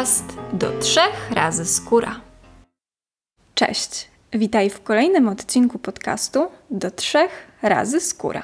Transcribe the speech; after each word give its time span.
podcast 0.00 0.38
do 0.52 0.78
trzech 0.78 1.30
razy 1.30 1.64
skóra. 1.64 2.20
Cześć, 3.54 4.08
witaj 4.32 4.70
w 4.70 4.82
kolejnym 4.82 5.28
odcinku 5.28 5.78
podcastu 5.78 6.46
do 6.70 6.90
trzech 6.90 7.30
razy 7.62 8.00
skóra. 8.00 8.42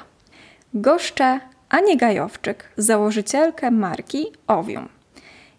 Goszczę 0.73 1.39
Anię 1.69 1.97
Gajowczyk, 1.97 2.63
założycielkę 2.77 3.71
marki 3.71 4.25
Ovium. 4.47 4.89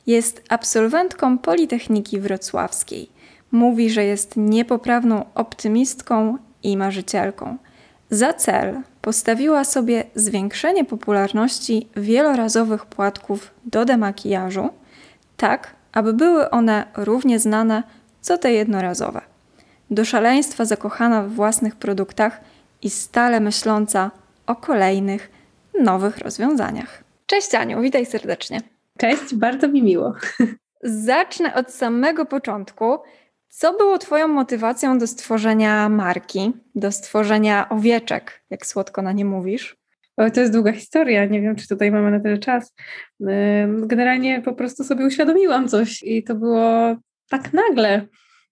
Jest 0.07 0.43
absolwentką 0.49 1.39
Politechniki 1.39 2.21
Wrocławskiej. 2.21 3.11
Mówi, 3.53 3.91
że 3.91 4.05
jest 4.05 4.33
niepoprawną 4.37 5.25
optymistką 5.35 6.39
i 6.63 6.77
marzycielką. 6.77 7.57
Za 8.11 8.33
cel 8.35 8.81
postawiła 9.03 9.65
sobie 9.65 10.05
zwiększenie 10.15 10.85
popularności 10.85 11.89
wielorazowych 11.97 12.87
płatków 12.87 13.51
do 13.65 13.85
demakijażu, 13.85 14.69
tak 15.37 15.78
aby 15.99 16.13
były 16.13 16.51
one 16.51 16.87
równie 16.97 17.39
znane 17.39 17.83
co 18.21 18.39
te 18.39 18.53
jednorazowe. 18.53 19.21
Do 19.91 20.05
szaleństwa 20.05 20.65
zakochana 20.65 21.23
w 21.23 21.31
własnych 21.31 21.77
produktach 21.77 22.41
i 22.83 22.91
stale 22.91 23.41
myśląca 23.41 24.11
o 24.47 24.57
kolejnych, 24.57 25.31
nowych 25.81 26.19
rozwiązaniach. 26.19 27.05
Cześć 27.27 27.55
Aniu, 27.55 27.81
witaj 27.81 28.07
serdecznie. 28.07 28.61
Cześć, 28.99 29.35
bardzo 29.35 29.69
mi 29.69 29.83
miło. 29.83 30.15
Zacznę 30.83 31.55
od 31.55 31.71
samego 31.71 32.27
początku. 32.27 32.99
Co 33.49 33.73
było 33.73 33.99
Twoją 33.99 34.29
motywacją 34.29 34.99
do 34.99 35.07
stworzenia 35.07 35.89
marki, 35.89 36.53
do 36.75 36.93
stworzenia 36.93 37.69
owieczek, 37.69 38.43
jak 38.51 38.67
słodko 38.67 39.03
na 39.03 39.13
nie 39.13 39.25
mówisz? 39.25 39.77
To 40.19 40.41
jest 40.41 40.53
długa 40.53 40.73
historia, 40.73 41.25
nie 41.25 41.41
wiem, 41.41 41.57
czy 41.57 41.69
tutaj 41.69 41.91
mamy 41.91 42.11
na 42.11 42.21
tyle 42.21 42.39
czas. 42.39 42.75
Generalnie 43.69 44.43
po 44.43 44.55
prostu 44.55 44.85
sobie 44.85 45.07
uświadomiłam 45.07 45.69
coś 45.69 46.03
i 46.03 46.23
to 46.23 46.35
było 46.35 46.97
tak 47.31 47.53
nagle. 47.53 48.07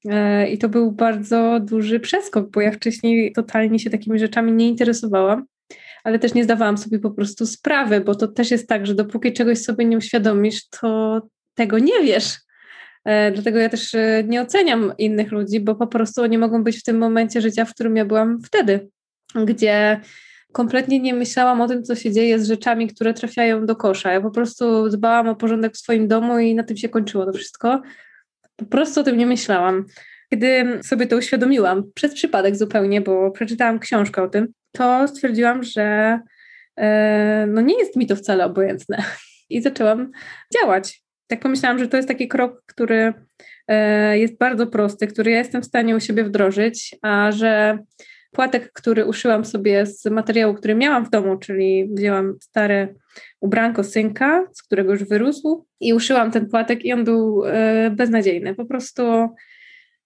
E, 0.08 0.48
I 0.48 0.58
to 0.58 0.68
był 0.68 0.92
bardzo 0.92 1.60
duży 1.60 2.00
przeskok, 2.00 2.50
bo 2.50 2.60
ja 2.60 2.72
wcześniej 2.72 3.32
totalnie 3.32 3.78
się 3.78 3.90
takimi 3.90 4.18
rzeczami 4.18 4.52
nie 4.52 4.68
interesowałam, 4.68 5.44
ale 6.04 6.18
też 6.18 6.34
nie 6.34 6.44
zdawałam 6.44 6.78
sobie 6.78 6.98
po 6.98 7.10
prostu 7.10 7.46
sprawy, 7.46 8.00
bo 8.00 8.14
to 8.14 8.28
też 8.28 8.50
jest 8.50 8.68
tak, 8.68 8.86
że 8.86 8.94
dopóki 8.94 9.32
czegoś 9.32 9.58
sobie 9.58 9.84
nie 9.84 9.98
uświadomisz, 9.98 10.68
to 10.68 11.20
tego 11.54 11.78
nie 11.78 12.02
wiesz. 12.02 12.36
E, 13.04 13.32
dlatego 13.32 13.58
ja 13.58 13.68
też 13.68 13.94
e, 13.94 14.24
nie 14.26 14.42
oceniam 14.42 14.92
innych 14.98 15.32
ludzi, 15.32 15.60
bo 15.60 15.74
po 15.74 15.86
prostu 15.86 16.22
oni 16.22 16.38
mogą 16.38 16.64
być 16.64 16.78
w 16.78 16.82
tym 16.82 16.98
momencie 16.98 17.40
życia, 17.40 17.64
w 17.64 17.74
którym 17.74 17.96
ja 17.96 18.04
byłam 18.04 18.42
wtedy, 18.42 18.88
gdzie 19.44 20.00
kompletnie 20.56 21.00
nie 21.00 21.14
myślałam 21.14 21.60
o 21.60 21.68
tym, 21.68 21.82
co 21.82 21.94
się 21.94 22.12
dzieje 22.12 22.38
z 22.38 22.48
rzeczami, 22.48 22.88
które 22.88 23.14
trafiają 23.14 23.66
do 23.66 23.76
kosza. 23.76 24.12
Ja 24.12 24.20
po 24.20 24.30
prostu 24.30 24.88
dbałam 24.88 25.28
o 25.28 25.36
porządek 25.36 25.74
w 25.74 25.78
swoim 25.78 26.08
domu 26.08 26.38
i 26.38 26.54
na 26.54 26.62
tym 26.62 26.76
się 26.76 26.88
kończyło 26.88 27.26
to 27.26 27.32
wszystko. 27.32 27.82
Po 28.56 28.64
prostu 28.64 29.00
o 29.00 29.02
tym 29.02 29.16
nie 29.16 29.26
myślałam. 29.26 29.84
Kiedy 30.30 30.80
sobie 30.82 31.06
to 31.06 31.16
uświadomiłam, 31.16 31.82
przez 31.94 32.14
przypadek 32.14 32.56
zupełnie, 32.56 33.00
bo 33.00 33.30
przeczytałam 33.30 33.78
książkę 33.78 34.22
o 34.22 34.28
tym, 34.28 34.48
to 34.72 35.08
stwierdziłam, 35.08 35.62
że 35.62 36.20
e, 36.76 37.46
no 37.48 37.60
nie 37.60 37.78
jest 37.78 37.96
mi 37.96 38.06
to 38.06 38.16
wcale 38.16 38.44
obojętne. 38.44 39.04
I 39.50 39.62
zaczęłam 39.62 40.10
działać 40.54 41.02
tak 41.26 41.40
pomyślałam, 41.40 41.78
że 41.78 41.88
to 41.88 41.96
jest 41.96 42.08
taki 42.08 42.28
krok, 42.28 42.62
który 42.66 43.14
e, 43.68 44.18
jest 44.18 44.38
bardzo 44.38 44.66
prosty, 44.66 45.06
który 45.06 45.30
ja 45.30 45.38
jestem 45.38 45.62
w 45.62 45.66
stanie 45.66 45.96
u 45.96 46.00
siebie 46.00 46.24
wdrożyć, 46.24 46.96
a 47.02 47.32
że 47.32 47.78
płatek, 48.36 48.72
który 48.72 49.04
uszyłam 49.04 49.44
sobie 49.44 49.86
z 49.86 50.06
materiału, 50.06 50.54
który 50.54 50.74
miałam 50.74 51.04
w 51.04 51.10
domu, 51.10 51.36
czyli 51.36 51.88
wzięłam 51.94 52.34
stare 52.40 52.94
ubranko 53.40 53.84
synka, 53.84 54.46
z 54.52 54.62
którego 54.62 54.92
już 54.92 55.04
wyrósł 55.04 55.66
i 55.80 55.94
uszyłam 55.94 56.30
ten 56.30 56.48
płatek 56.48 56.84
i 56.84 56.92
on 56.92 57.04
był 57.04 57.44
e, 57.46 57.90
beznadziejny. 57.90 58.54
Po 58.54 58.64
prostu 58.64 59.02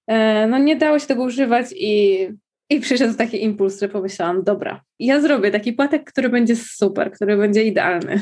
e, 0.06 0.46
no 0.46 0.58
nie 0.58 0.76
dało 0.76 0.98
się 0.98 1.06
tego 1.06 1.22
używać 1.22 1.66
i, 1.76 2.28
i 2.70 2.80
przyszedł 2.80 3.14
taki 3.14 3.44
impuls, 3.44 3.80
że 3.80 3.88
pomyślałam, 3.88 4.44
dobra, 4.44 4.80
ja 4.98 5.20
zrobię 5.20 5.50
taki 5.50 5.72
płatek, 5.72 6.04
który 6.04 6.28
będzie 6.28 6.56
super, 6.56 7.12
który 7.12 7.36
będzie 7.36 7.64
idealny. 7.64 8.20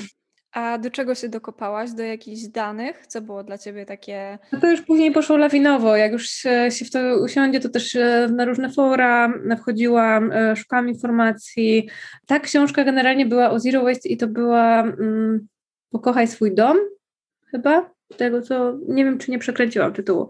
A 0.52 0.78
do 0.78 0.90
czego 0.90 1.14
się 1.14 1.28
dokopałaś? 1.28 1.90
Do 1.92 2.02
jakichś 2.02 2.42
danych? 2.42 3.06
Co 3.06 3.20
było 3.20 3.44
dla 3.44 3.58
ciebie 3.58 3.86
takie. 3.86 4.38
No 4.52 4.60
to 4.60 4.70
już 4.70 4.82
później 4.82 5.12
poszło 5.12 5.36
lawinowo. 5.36 5.96
Jak 5.96 6.12
już 6.12 6.28
się, 6.28 6.70
się 6.70 6.84
w 6.84 6.90
to 6.90 6.98
usiądzie, 7.24 7.60
to 7.60 7.68
też 7.68 7.94
e, 7.94 8.28
na 8.34 8.44
różne 8.44 8.70
fora 8.70 9.32
wchodziłam, 9.60 10.32
e, 10.32 10.56
szukałam 10.56 10.88
informacji. 10.88 11.88
Ta 12.26 12.40
książka 12.40 12.84
generalnie 12.84 13.26
była 13.26 13.50
o 13.50 13.60
Zero 13.60 13.82
Waste 13.82 14.08
i 14.08 14.16
to 14.16 14.26
była 14.26 14.82
um, 14.82 15.48
Pokochaj 15.90 16.28
swój 16.28 16.54
dom, 16.54 16.76
chyba. 17.50 17.90
Tego, 18.16 18.42
co 18.42 18.78
nie 18.88 19.04
wiem, 19.04 19.18
czy 19.18 19.30
nie 19.30 19.38
przekręciłam 19.38 19.92
tytułu. 19.92 20.28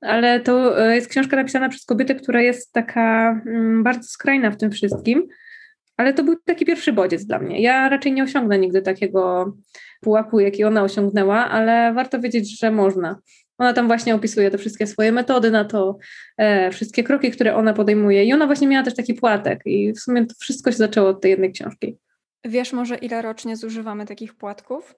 Ale 0.00 0.40
to 0.40 0.86
e, 0.86 0.94
jest 0.94 1.08
książka 1.08 1.36
napisana 1.36 1.68
przez 1.68 1.84
kobietę, 1.84 2.14
która 2.14 2.42
jest 2.42 2.72
taka 2.72 3.40
um, 3.46 3.82
bardzo 3.82 4.08
skrajna 4.08 4.50
w 4.50 4.56
tym 4.56 4.70
wszystkim 4.70 5.28
ale 5.96 6.14
to 6.14 6.24
był 6.24 6.36
taki 6.44 6.64
pierwszy 6.64 6.92
bodziec 6.92 7.24
dla 7.24 7.38
mnie. 7.38 7.62
Ja 7.62 7.88
raczej 7.88 8.12
nie 8.12 8.22
osiągnę 8.22 8.58
nigdy 8.58 8.82
takiego 8.82 9.52
pułapu, 10.00 10.40
jaki 10.40 10.64
ona 10.64 10.82
osiągnęła, 10.82 11.50
ale 11.50 11.92
warto 11.94 12.20
wiedzieć, 12.20 12.58
że 12.60 12.70
można. 12.70 13.20
Ona 13.58 13.72
tam 13.72 13.86
właśnie 13.86 14.14
opisuje 14.14 14.50
te 14.50 14.58
wszystkie 14.58 14.86
swoje 14.86 15.12
metody 15.12 15.50
na 15.50 15.64
to, 15.64 15.98
e, 16.36 16.70
wszystkie 16.70 17.04
kroki, 17.04 17.30
które 17.30 17.56
ona 17.56 17.72
podejmuje. 17.72 18.24
I 18.24 18.32
ona 18.32 18.46
właśnie 18.46 18.68
miała 18.68 18.84
też 18.84 18.94
taki 18.94 19.14
płatek. 19.14 19.60
I 19.64 19.92
w 19.92 20.00
sumie 20.00 20.26
to 20.26 20.34
wszystko 20.40 20.70
się 20.70 20.76
zaczęło 20.76 21.08
od 21.08 21.20
tej 21.20 21.30
jednej 21.30 21.52
książki. 21.52 21.96
Wiesz 22.44 22.72
może, 22.72 22.96
ile 22.96 23.22
rocznie 23.22 23.56
zużywamy 23.56 24.06
takich 24.06 24.34
płatków? 24.34 24.94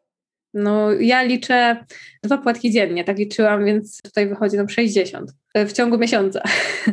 No, 0.54 0.92
ja 0.92 1.22
liczę 1.22 1.84
dwa 2.22 2.38
płatki 2.38 2.70
dziennie, 2.70 3.04
tak 3.04 3.18
liczyłam, 3.18 3.64
więc 3.64 4.02
tutaj 4.02 4.28
wychodzi 4.28 4.56
nam 4.56 4.68
60 4.68 5.32
w 5.54 5.72
ciągu 5.72 5.98
miesiąca. 5.98 6.42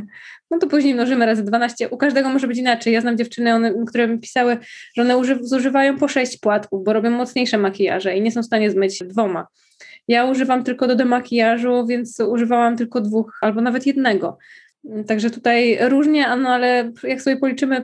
No 0.51 0.59
to 0.59 0.67
później 0.67 0.93
mnożymy 0.93 1.25
razy 1.25 1.43
12. 1.43 1.89
U 1.89 1.97
każdego 1.97 2.29
może 2.29 2.47
być 2.47 2.57
inaczej. 2.57 2.93
Ja 2.93 3.01
znam 3.01 3.17
dziewczyny, 3.17 3.53
one, 3.53 3.73
które 3.87 4.07
mi 4.07 4.19
pisały, 4.19 4.57
że 4.95 5.01
one 5.01 5.17
uży, 5.17 5.39
zużywają 5.41 5.97
po 5.97 6.07
6 6.07 6.37
płatków, 6.37 6.83
bo 6.83 6.93
robią 6.93 7.11
mocniejsze 7.11 7.57
makijaże 7.57 8.17
i 8.17 8.21
nie 8.21 8.31
są 8.31 8.41
w 8.41 8.45
stanie 8.45 8.71
zmyć 8.71 8.99
dwoma. 8.99 9.47
Ja 10.07 10.25
używam 10.25 10.63
tylko 10.63 10.87
do 10.87 10.95
demakijażu, 10.95 11.85
więc 11.87 12.19
używałam 12.19 12.77
tylko 12.77 13.01
dwóch 13.01 13.37
albo 13.41 13.61
nawet 13.61 13.85
jednego. 13.85 14.37
Także 15.07 15.29
tutaj 15.29 15.77
różnie, 15.89 16.35
no 16.35 16.49
ale 16.49 16.91
jak 17.03 17.21
sobie 17.21 17.37
policzymy 17.37 17.83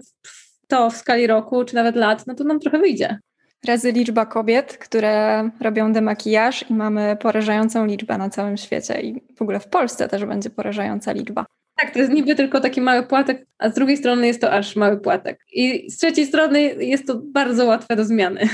to 0.67 0.89
w 0.89 0.97
skali 0.97 1.27
roku, 1.27 1.65
czy 1.65 1.75
nawet 1.75 1.95
lat, 1.95 2.27
no 2.27 2.35
to 2.35 2.43
nam 2.43 2.59
trochę 2.59 2.79
wyjdzie 2.79 3.19
razy 3.65 3.91
liczba 3.91 4.25
kobiet, 4.25 4.77
które 4.77 5.49
robią 5.61 5.93
demakijaż 5.93 6.69
i 6.69 6.73
mamy 6.73 7.17
porażającą 7.21 7.85
liczbę 7.85 8.17
na 8.17 8.29
całym 8.29 8.57
świecie 8.57 9.01
i 9.01 9.21
w 9.35 9.41
ogóle 9.41 9.59
w 9.59 9.67
Polsce 9.67 10.07
też 10.07 10.25
będzie 10.25 10.49
porażająca 10.49 11.11
liczba. 11.11 11.45
Tak, 11.81 11.91
to 11.91 11.99
jest 11.99 12.11
niby 12.11 12.35
tylko 12.35 12.59
taki 12.59 12.81
mały 12.81 13.03
płatek, 13.03 13.45
a 13.57 13.69
z 13.69 13.73
drugiej 13.73 13.97
strony 13.97 14.27
jest 14.27 14.41
to 14.41 14.51
aż 14.51 14.75
mały 14.75 14.97
płatek. 14.97 15.39
I 15.53 15.91
z 15.91 15.97
trzeciej 15.97 16.25
strony 16.25 16.61
jest 16.61 17.07
to 17.07 17.21
bardzo 17.23 17.65
łatwe 17.65 17.95
do 17.95 18.05
zmiany. 18.05 18.49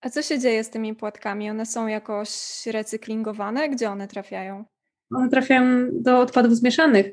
A 0.00 0.10
co 0.10 0.22
się 0.22 0.38
dzieje 0.38 0.64
z 0.64 0.70
tymi 0.70 0.94
płatkami? 0.94 1.50
One 1.50 1.66
są 1.66 1.86
jakoś 1.86 2.30
recyklingowane? 2.66 3.68
Gdzie 3.68 3.90
one 3.90 4.08
trafiają? 4.08 4.64
One 5.14 5.28
trafiają 5.28 5.88
do 5.92 6.18
odpadów 6.18 6.56
zmieszanych. 6.56 7.06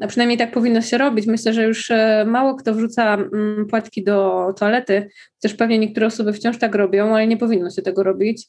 A 0.00 0.06
przynajmniej 0.06 0.38
tak 0.38 0.52
powinno 0.52 0.82
się 0.82 0.98
robić. 0.98 1.26
Myślę, 1.26 1.52
że 1.52 1.64
już 1.64 1.90
e, 1.90 2.24
mało 2.26 2.54
kto 2.54 2.74
wrzuca 2.74 3.14
mm, 3.14 3.66
płatki 3.66 4.04
do 4.04 4.46
toalety, 4.58 5.08
też 5.42 5.54
pewnie 5.54 5.78
niektóre 5.78 6.06
osoby 6.06 6.32
wciąż 6.32 6.58
tak 6.58 6.74
robią, 6.74 7.14
ale 7.14 7.26
nie 7.26 7.36
powinno 7.36 7.70
się 7.70 7.82
tego 7.82 8.02
robić. 8.02 8.46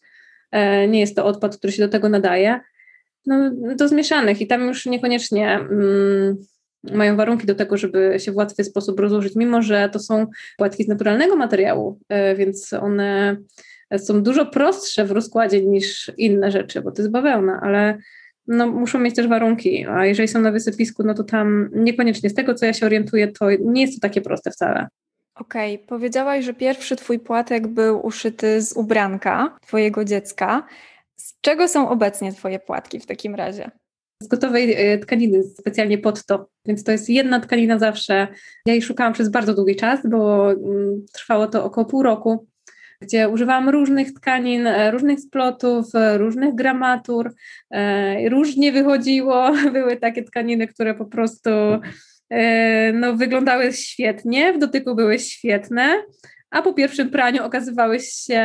E, 0.52 0.88
nie 0.88 1.00
jest 1.00 1.16
to 1.16 1.26
odpad, 1.26 1.58
który 1.58 1.74
się 1.74 1.84
do 1.84 1.90
tego 1.90 2.10
nadaje. 2.10 2.60
No, 3.26 3.52
do 3.76 3.88
zmieszanych 3.88 4.42
i 4.42 4.48
tam 4.48 4.68
już 4.68 4.86
niekoniecznie 4.86 5.56
mm, 5.56 6.38
mają 6.84 7.16
warunki 7.16 7.48
do 7.48 7.56
tego, 7.56 7.78
żeby 7.78 8.16
się 8.20 8.32
w 8.32 8.36
łatwy 8.36 8.64
sposób 8.64 9.00
rozłożyć, 9.00 9.36
mimo 9.36 9.62
że 9.62 9.90
to 9.90 10.00
są 10.00 10.28
płatki 10.58 10.84
z 10.84 10.88
naturalnego 10.88 11.36
materiału, 11.36 12.00
e, 12.10 12.36
więc 12.36 12.74
one 12.74 13.38
są 13.98 14.24
dużo 14.24 14.46
prostsze 14.46 15.06
w 15.06 15.12
rozkładzie 15.12 15.66
niż 15.66 16.12
inne 16.18 16.52
rzeczy, 16.52 16.82
bo 16.82 16.92
to 16.92 17.02
jest 17.02 17.12
bawełna, 17.12 17.60
ale 17.64 17.98
no, 18.48 18.68
muszą 18.68 19.00
mieć 19.00 19.16
też 19.16 19.28
warunki, 19.28 19.86
a 19.86 20.06
jeżeli 20.06 20.28
są 20.28 20.42
na 20.42 20.52
wysypisku, 20.52 21.04
no 21.04 21.14
to 21.14 21.24
tam 21.24 21.70
niekoniecznie 21.76 22.30
z 22.30 22.34
tego, 22.34 22.54
co 22.54 22.66
ja 22.66 22.74
się 22.74 22.86
orientuję, 22.86 23.28
to 23.28 23.46
nie 23.60 23.82
jest 23.82 23.94
to 23.94 24.08
takie 24.08 24.22
proste 24.22 24.52
wcale. 24.52 24.88
Okej, 25.36 25.76
okay. 25.76 25.88
powiedziałaś, 25.88 26.46
że 26.46 26.54
pierwszy 26.54 26.96
twój 26.96 27.20
płatek 27.20 27.68
był 27.68 28.06
uszyty 28.06 28.62
z 28.62 28.74
ubranka 28.74 29.58
twojego 29.62 30.06
dziecka. 30.06 30.68
Z 31.20 31.34
czego 31.42 31.68
są 31.68 31.90
obecnie 31.90 32.34
twoje 32.34 32.60
płatki 32.60 33.00
w 33.00 33.06
takim 33.06 33.36
razie? 33.36 33.72
Z 34.24 34.28
gotowej 34.28 34.74
e, 34.74 34.98
tkaniny, 34.98 35.44
specjalnie 35.44 35.98
pod 35.98 36.26
to. 36.26 36.50
Więc 36.66 36.84
to 36.84 36.92
jest 36.92 37.10
jedna 37.10 37.40
tkanina 37.40 37.80
zawsze. 37.80 38.28
Ja 38.66 38.74
jej 38.74 38.82
szukałam 38.82 39.14
przez 39.14 39.30
bardzo 39.30 39.54
długi 39.54 39.76
czas, 39.76 40.00
bo 40.10 40.52
mm, 40.52 41.06
trwało 41.14 41.48
to 41.48 41.66
około 41.66 41.86
pół 41.86 42.04
roku 42.04 42.48
gdzie 43.02 43.30
używałam 43.30 43.70
różnych 43.70 44.14
tkanin, 44.14 44.68
e, 44.68 44.92
różnych 44.92 45.20
splotów, 45.20 45.96
e, 45.96 46.18
różnych 46.18 46.56
gramatur. 46.56 47.34
E, 47.72 48.30
różnie 48.30 48.72
wychodziło. 48.72 49.52
Były 49.74 49.98
takie 49.98 50.24
tkaniny, 50.24 50.68
które 50.68 50.94
po 50.94 51.06
prostu 51.06 51.50
no, 52.94 53.16
wyglądały 53.16 53.74
świetnie, 53.74 54.54
w 54.54 54.60
dotyku 54.60 54.96
były 54.96 55.20
świetne, 55.20 56.04
a 56.50 56.62
po 56.62 56.74
pierwszym 56.74 57.10
praniu 57.10 57.46
okazywały 57.46 58.00
się 58.00 58.42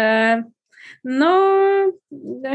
no 1.04 1.52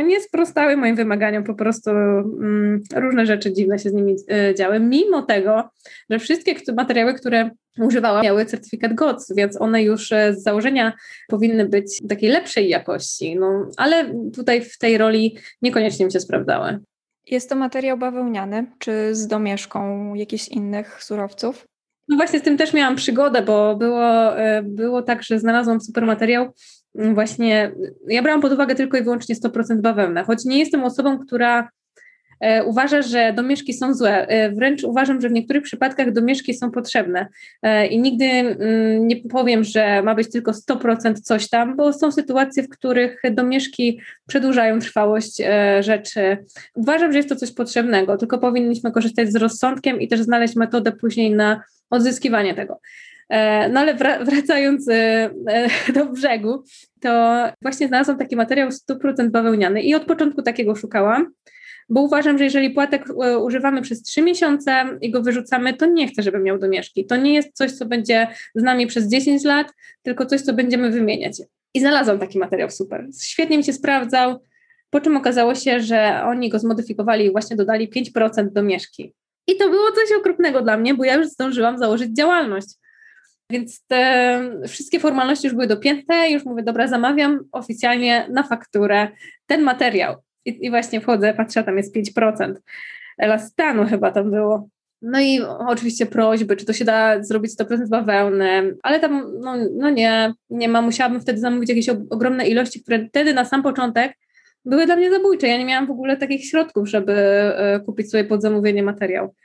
nie 0.05 0.21
sprostały 0.21 0.77
moim 0.77 0.95
wymaganiom, 0.95 1.43
po 1.43 1.53
prostu 1.53 1.89
mm, 1.89 2.81
różne 2.95 3.25
rzeczy 3.25 3.53
dziwne 3.53 3.79
się 3.79 3.89
z 3.89 3.93
nimi 3.93 4.15
y, 4.51 4.55
działy, 4.55 4.79
mimo 4.79 5.21
tego, 5.21 5.69
że 6.09 6.19
wszystkie 6.19 6.55
materiały, 6.75 7.13
które 7.13 7.49
używałam, 7.79 8.23
miały 8.23 8.45
certyfikat 8.45 8.93
GOTS, 8.93 9.33
więc 9.35 9.61
one 9.61 9.83
już 9.83 10.11
e, 10.11 10.33
z 10.33 10.43
założenia 10.43 10.93
powinny 11.27 11.69
być 11.69 12.07
takiej 12.09 12.29
lepszej 12.29 12.69
jakości, 12.69 13.35
no 13.35 13.69
ale 13.77 14.13
tutaj 14.35 14.61
w 14.61 14.77
tej 14.77 14.97
roli 14.97 15.37
niekoniecznie 15.61 16.05
mi 16.05 16.11
się 16.11 16.19
sprawdzały. 16.19 16.79
Jest 17.25 17.49
to 17.49 17.55
materiał 17.55 17.97
bawełniany, 17.97 18.65
czy 18.79 19.15
z 19.15 19.27
domieszką 19.27 20.13
jakichś 20.15 20.47
innych 20.47 21.03
surowców? 21.03 21.65
No 22.07 22.15
właśnie 22.15 22.39
z 22.39 22.43
tym 22.43 22.57
też 22.57 22.73
miałam 22.73 22.95
przygodę, 22.95 23.41
bo 23.41 23.75
było, 23.75 24.37
e, 24.39 24.63
było 24.63 25.01
tak, 25.01 25.23
że 25.23 25.39
znalazłam 25.39 25.81
super 25.81 26.05
materiał. 26.05 26.53
Mm, 26.95 27.15
właśnie 27.15 27.71
ja 28.07 28.21
brałam 28.21 28.41
pod 28.41 28.53
uwagę 28.53 28.75
tylko 28.75 28.97
i 28.97 29.03
wyłącznie 29.03 29.35
100% 29.35 29.81
bawełnę, 29.81 30.23
choć 30.23 30.45
nie 30.45 30.59
jestem 30.59 30.83
osobą, 30.83 31.19
która 31.19 31.69
E, 32.39 32.63
uważa, 32.63 33.01
że 33.01 33.33
domieszki 33.33 33.73
są 33.73 33.93
złe. 33.93 34.27
E, 34.27 34.51
wręcz 34.51 34.83
uważam, 34.83 35.21
że 35.21 35.29
w 35.29 35.31
niektórych 35.31 35.63
przypadkach 35.63 36.11
domieszki 36.11 36.53
są 36.53 36.71
potrzebne 36.71 37.27
e, 37.61 37.87
i 37.87 37.99
nigdy 37.99 38.25
mm, 38.25 39.07
nie 39.07 39.15
powiem, 39.15 39.63
że 39.63 40.03
ma 40.03 40.15
być 40.15 40.31
tylko 40.31 40.51
100% 40.51 41.13
coś 41.13 41.49
tam, 41.49 41.75
bo 41.75 41.93
są 41.93 42.11
sytuacje, 42.11 42.63
w 42.63 42.69
których 42.69 43.21
domieszki 43.31 43.99
przedłużają 44.27 44.79
trwałość 44.79 45.41
rzeczy. 45.79 46.37
Uważam, 46.75 47.11
że 47.11 47.17
jest 47.17 47.29
to 47.29 47.35
coś 47.35 47.51
potrzebnego, 47.51 48.17
tylko 48.17 48.37
powinniśmy 48.37 48.91
korzystać 48.91 49.31
z 49.31 49.35
rozsądkiem 49.35 50.01
i 50.01 50.07
też 50.07 50.21
znaleźć 50.21 50.55
metodę 50.55 50.91
później 50.91 51.31
na 51.31 51.61
odzyskiwanie 51.89 52.53
tego. 52.53 52.79
No 53.69 53.79
ale 53.79 53.95
wracając 54.25 54.85
do 55.93 56.05
brzegu, 56.05 56.63
to 57.01 57.43
właśnie 57.61 57.87
znalazłam 57.87 58.17
taki 58.17 58.35
materiał 58.35 58.69
100% 58.69 59.29
bawełniany 59.29 59.81
i 59.81 59.95
od 59.95 60.05
początku 60.05 60.41
takiego 60.41 60.75
szukałam 60.75 61.33
bo 61.89 62.01
uważam, 62.01 62.37
że 62.37 62.43
jeżeli 62.43 62.69
płatek 62.69 63.05
e, 63.23 63.37
używamy 63.37 63.81
przez 63.81 64.03
trzy 64.03 64.21
miesiące 64.21 64.85
i 65.01 65.11
go 65.11 65.21
wyrzucamy, 65.21 65.73
to 65.73 65.85
nie 65.85 66.07
chcę, 66.07 66.23
żeby 66.23 66.39
miał 66.39 66.59
domieszki. 66.59 67.05
To 67.05 67.15
nie 67.15 67.33
jest 67.33 67.53
coś, 67.53 67.71
co 67.71 67.85
będzie 67.85 68.27
z 68.55 68.63
nami 68.63 68.87
przez 68.87 69.07
10 69.07 69.43
lat, 69.43 69.73
tylko 70.03 70.25
coś, 70.25 70.41
co 70.41 70.53
będziemy 70.53 70.91
wymieniać. 70.91 71.41
I 71.73 71.79
znalazłam 71.79 72.19
taki 72.19 72.39
materiał 72.39 72.69
super. 72.69 73.07
Świetnie 73.21 73.57
mi 73.57 73.63
się 73.63 73.73
sprawdzał, 73.73 74.39
po 74.89 75.01
czym 75.01 75.17
okazało 75.17 75.55
się, 75.55 75.79
że 75.79 76.21
oni 76.25 76.49
go 76.49 76.59
zmodyfikowali 76.59 77.25
i 77.25 77.31
właśnie 77.31 77.55
dodali 77.55 77.89
5% 77.89 78.47
domieszki. 78.51 79.13
I 79.47 79.57
to 79.57 79.69
było 79.69 79.91
coś 79.91 80.17
okropnego 80.19 80.61
dla 80.61 80.77
mnie, 80.77 80.93
bo 80.93 81.03
ja 81.03 81.15
już 81.15 81.27
zdążyłam 81.27 81.77
założyć 81.77 82.15
działalność. 82.17 82.67
Więc 83.51 83.85
te 83.87 84.41
wszystkie 84.67 84.99
formalności 84.99 85.47
już 85.47 85.53
były 85.53 85.67
dopięte, 85.67 86.29
już 86.29 86.45
mówię, 86.45 86.63
dobra, 86.63 86.87
zamawiam 86.87 87.39
oficjalnie 87.51 88.27
na 88.29 88.43
fakturę 88.43 89.07
ten 89.45 89.61
materiał. 89.61 90.15
I, 90.45 90.65
I, 90.65 90.69
właśnie 90.69 91.01
wchodzę, 91.01 91.33
patrzę, 91.33 91.63
tam 91.63 91.77
jest 91.77 91.95
5% 91.95 92.53
elastanu 93.17 93.85
chyba 93.85 94.11
tam 94.11 94.31
było. 94.31 94.69
No 95.01 95.21
i 95.21 95.41
oczywiście 95.41 96.05
prośby, 96.05 96.55
czy 96.55 96.65
to 96.65 96.73
się 96.73 96.85
da 96.85 97.23
zrobić 97.23 97.51
100% 97.51 97.89
bawełny, 97.89 98.75
ale 98.83 98.99
tam 98.99 99.39
no, 99.39 99.55
no 99.77 99.89
nie, 99.89 100.33
nie 100.49 100.69
ma, 100.69 100.81
musiałabym 100.81 101.21
wtedy 101.21 101.39
zamówić 101.39 101.69
jakieś 101.69 101.89
ogromne 101.89 102.47
ilości, 102.47 102.83
które 102.83 103.07
wtedy 103.09 103.33
na 103.33 103.45
sam 103.45 103.63
początek 103.63 104.13
były 104.65 104.85
dla 104.85 104.95
mnie 104.95 105.11
zabójcze. 105.11 105.47
Ja 105.47 105.57
nie 105.57 105.65
miałam 105.65 105.87
w 105.87 105.91
ogóle 105.91 106.17
takich 106.17 106.45
środków, 106.45 106.87
żeby 106.87 107.13
e, 107.13 107.79
kupić 107.85 108.11
sobie 108.11 108.23
pod 108.23 108.41
zamówienie 108.41 108.83
materiał. 108.83 109.35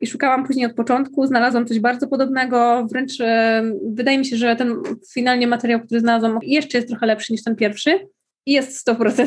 I 0.00 0.06
szukałam 0.06 0.46
później 0.46 0.66
od 0.66 0.74
początku, 0.74 1.26
znalazłam 1.26 1.66
coś 1.66 1.80
bardzo 1.80 2.08
podobnego, 2.08 2.86
wręcz 2.90 3.20
e, 3.20 3.62
wydaje 3.92 4.18
mi 4.18 4.26
się, 4.26 4.36
że 4.36 4.56
ten 4.56 4.74
finalnie 5.12 5.46
materiał, 5.46 5.80
który 5.80 6.00
znalazłam, 6.00 6.38
jeszcze 6.42 6.78
jest 6.78 6.88
trochę 6.88 7.06
lepszy 7.06 7.32
niż 7.32 7.44
ten 7.44 7.56
pierwszy 7.56 8.08
i 8.46 8.52
jest 8.52 8.88
100%, 8.88 9.26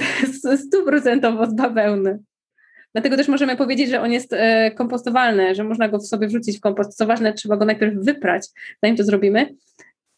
stuprocentowo 0.67 1.45
z 1.45 1.53
bawełny. 1.55 2.19
Dlatego 2.93 3.17
też 3.17 3.27
możemy 3.27 3.55
powiedzieć, 3.55 3.89
że 3.89 4.01
on 4.01 4.11
jest 4.11 4.33
e, 4.33 4.71
kompostowalny, 4.71 5.55
że 5.55 5.63
można 5.63 5.89
go 5.89 5.97
w 5.97 6.07
sobie 6.07 6.27
wrzucić 6.27 6.57
w 6.57 6.61
kompost. 6.61 6.97
Co 6.97 7.05
ważne, 7.05 7.33
trzeba 7.33 7.57
go 7.57 7.65
najpierw 7.65 7.95
wyprać, 7.95 8.47
zanim 8.83 8.97
to 8.97 9.03
zrobimy. 9.03 9.55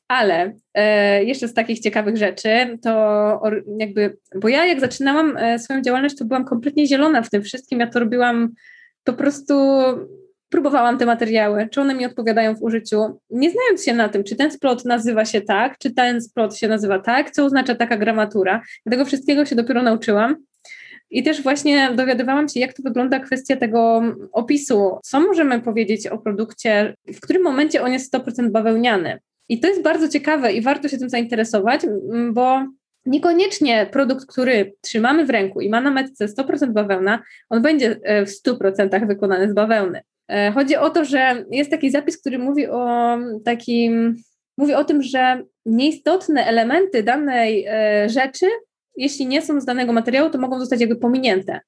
Ale 0.08 0.54
e, 0.74 1.24
jeszcze 1.24 1.48
z 1.48 1.54
takich 1.54 1.80
ciekawych 1.80 2.18
rzeczy, 2.18 2.50
to 2.82 3.42
jakby, 3.80 4.18
bo 4.36 4.48
ja 4.48 4.66
jak 4.66 4.80
zaczynałam 4.80 5.38
swoją 5.58 5.82
działalność, 5.82 6.18
to 6.18 6.26
byłam 6.26 6.46
kompletnie 6.46 6.88
zielona 6.88 7.22
w 7.22 7.30
tym 7.30 7.44
wszystkim. 7.44 7.80
Ja 7.80 7.88
to 7.88 8.00
robiłam 8.00 8.54
po 9.04 9.14
prostu 9.14 9.54
próbowałam 10.50 10.98
te 10.98 11.06
materiały, 11.06 11.70
czy 11.72 11.82
one 11.82 11.96
mi 11.96 12.06
odpowiadają 12.06 12.56
w 12.56 12.64
użyciu, 12.64 13.20
nie 13.30 13.52
znając 13.52 13.86
się 13.86 13.94
na 13.94 14.10
tym, 14.10 14.24
czy 14.24 14.36
ten 14.36 14.52
splot 14.52 14.86
nazywa 14.86 15.26
się 15.26 15.42
tak, 15.42 15.78
czy 15.78 15.94
ten 15.94 16.22
splot 16.22 16.58
się 16.58 16.68
nazywa 16.68 17.00
tak, 17.00 17.32
co 17.32 17.46
oznacza 17.46 17.76
taka 17.76 17.98
gramatura. 17.98 18.62
Tego 18.90 19.06
wszystkiego 19.06 19.46
się 19.46 19.56
dopiero 19.56 19.84
nauczyłam. 19.84 20.36
I 21.10 21.24
też 21.24 21.44
właśnie 21.44 21.92
dowiadywałam 21.96 22.50
się, 22.50 22.60
jak 22.60 22.74
to 22.74 22.84
wygląda 22.84 23.20
kwestia 23.20 23.56
tego 23.56 24.02
opisu. 24.32 24.98
Co 25.04 25.20
możemy 25.20 25.62
powiedzieć 25.62 26.08
o 26.08 26.18
produkcie, 26.18 26.96
w 27.14 27.20
którym 27.20 27.44
momencie 27.44 27.82
on 27.82 27.94
jest 27.94 28.14
100% 28.14 28.52
bawełniany. 28.52 29.20
I 29.50 29.60
to 29.60 29.68
jest 29.68 29.82
bardzo 29.82 30.10
ciekawe 30.10 30.54
i 30.54 30.62
warto 30.62 30.90
się 30.90 30.98
tym 30.98 31.10
zainteresować, 31.10 31.82
bo 32.32 32.66
niekoniecznie 33.06 33.90
produkt, 33.92 34.26
który 34.26 34.74
trzymamy 34.82 35.26
w 35.26 35.30
ręku 35.30 35.62
i 35.62 35.70
ma 35.70 35.82
na 35.82 35.92
metce 35.92 36.26
100% 36.26 36.72
bawełna, 36.72 37.24
on 37.50 37.62
będzie 37.62 38.00
e, 38.04 38.26
w 38.26 38.30
100% 38.30 39.08
wykonany 39.08 39.50
z 39.50 39.54
bawełny. 39.54 40.02
E, 40.28 40.52
chodzi 40.52 40.76
o 40.76 40.90
to, 40.90 41.06
że 41.06 41.46
jest 41.52 41.72
taki 41.72 41.92
zapis, 41.92 42.18
który 42.18 42.40
mówi 42.40 42.68
o 42.68 43.18
takim, 43.46 44.16
mówi 44.58 44.74
o 44.74 44.84
tym, 44.84 45.04
że 45.04 45.44
nieistotne 45.66 46.46
elementy 46.46 47.04
danej 47.04 47.66
e, 47.70 48.10
rzeczy, 48.10 48.46
jeśli 48.98 49.28
nie 49.28 49.42
są 49.42 49.62
z 49.62 49.66
danego 49.66 49.94
materiału, 49.94 50.30
to 50.30 50.38
mogą 50.38 50.60
zostać 50.60 50.80
jakby 50.80 50.96
pominięte. 50.96 51.60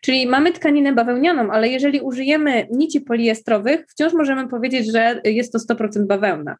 Czyli 0.00 0.26
mamy 0.26 0.52
tkaninę 0.52 0.92
bawełnianą, 0.92 1.52
ale 1.52 1.68
jeżeli 1.68 2.00
użyjemy 2.00 2.66
nici 2.70 3.00
poliestrowych, 3.00 3.86
wciąż 3.88 4.12
możemy 4.12 4.48
powiedzieć, 4.48 4.92
że 4.92 5.20
jest 5.24 5.52
to 5.52 5.58
100% 5.58 6.06
bawełna. 6.06 6.56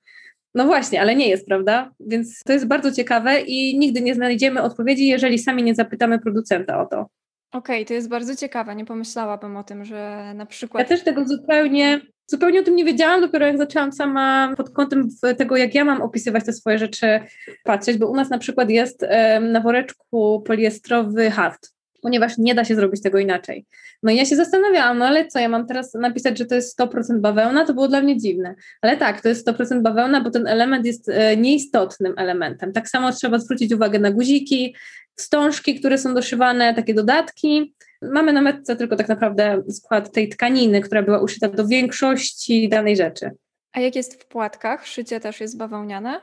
No 0.54 0.64
właśnie, 0.64 1.00
ale 1.00 1.16
nie 1.16 1.28
jest, 1.28 1.46
prawda? 1.46 1.90
Więc 2.00 2.40
to 2.46 2.52
jest 2.52 2.66
bardzo 2.66 2.92
ciekawe 2.92 3.40
i 3.40 3.78
nigdy 3.78 4.00
nie 4.00 4.14
znajdziemy 4.14 4.62
odpowiedzi, 4.62 5.06
jeżeli 5.06 5.38
sami 5.38 5.62
nie 5.62 5.74
zapytamy 5.74 6.18
producenta 6.18 6.82
o 6.82 6.86
to. 6.86 7.06
Okej, 7.54 7.76
okay, 7.76 7.84
to 7.84 7.94
jest 7.94 8.08
bardzo 8.08 8.36
ciekawe. 8.36 8.76
Nie 8.76 8.84
pomyślałabym 8.84 9.56
o 9.56 9.64
tym, 9.64 9.84
że 9.84 10.32
na 10.34 10.46
przykład. 10.46 10.90
Ja 10.90 10.96
też 10.96 11.04
tego 11.04 11.28
zupełnie, 11.28 12.00
zupełnie 12.26 12.60
o 12.60 12.62
tym 12.62 12.76
nie 12.76 12.84
wiedziałam, 12.84 13.20
dopiero 13.20 13.46
jak 13.46 13.58
zaczęłam 13.58 13.92
sama 13.92 14.54
pod 14.56 14.70
kątem 14.70 15.08
tego, 15.38 15.56
jak 15.56 15.74
ja 15.74 15.84
mam 15.84 16.02
opisywać 16.02 16.44
te 16.44 16.52
swoje 16.52 16.78
rzeczy 16.78 17.20
patrzeć, 17.64 17.98
bo 17.98 18.10
u 18.10 18.16
nas 18.16 18.30
na 18.30 18.38
przykład 18.38 18.70
jest 18.70 19.06
na 19.40 19.60
woreczku 19.60 20.42
poliestrowy 20.46 21.30
haft 21.30 21.74
ponieważ 22.04 22.38
nie 22.38 22.54
da 22.54 22.64
się 22.64 22.74
zrobić 22.74 23.02
tego 23.02 23.18
inaczej. 23.18 23.66
No 24.02 24.12
i 24.12 24.16
ja 24.16 24.24
się 24.24 24.36
zastanawiałam, 24.36 24.98
no 24.98 25.04
ale 25.04 25.26
co, 25.26 25.38
ja 25.38 25.48
mam 25.48 25.66
teraz 25.66 25.94
napisać, 25.94 26.38
że 26.38 26.44
to 26.44 26.54
jest 26.54 26.80
100% 26.80 27.20
bawełna? 27.20 27.66
To 27.66 27.74
było 27.74 27.88
dla 27.88 28.00
mnie 28.00 28.18
dziwne. 28.18 28.54
Ale 28.82 28.96
tak, 28.96 29.20
to 29.20 29.28
jest 29.28 29.48
100% 29.48 29.82
bawełna, 29.82 30.20
bo 30.20 30.30
ten 30.30 30.46
element 30.46 30.86
jest 30.86 31.08
e, 31.08 31.36
nieistotnym 31.36 32.14
elementem. 32.16 32.72
Tak 32.72 32.88
samo 32.88 33.12
trzeba 33.12 33.38
zwrócić 33.38 33.72
uwagę 33.72 33.98
na 33.98 34.10
guziki, 34.10 34.74
wstążki, 35.16 35.80
które 35.80 35.98
są 35.98 36.14
doszywane, 36.14 36.74
takie 36.74 36.94
dodatki. 36.94 37.74
Mamy 38.02 38.32
na 38.32 38.40
metce 38.40 38.76
tylko 38.76 38.96
tak 38.96 39.08
naprawdę 39.08 39.62
skład 39.70 40.12
tej 40.12 40.28
tkaniny, 40.28 40.80
która 40.80 41.02
była 41.02 41.20
uszyta 41.20 41.48
do 41.48 41.66
większości 41.66 42.68
danej 42.68 42.96
rzeczy. 42.96 43.30
A 43.72 43.80
jak 43.80 43.96
jest 43.96 44.22
w 44.22 44.26
płatkach? 44.26 44.86
Szycie 44.86 45.20
też 45.20 45.40
jest 45.40 45.58
bawełniane? 45.58 46.20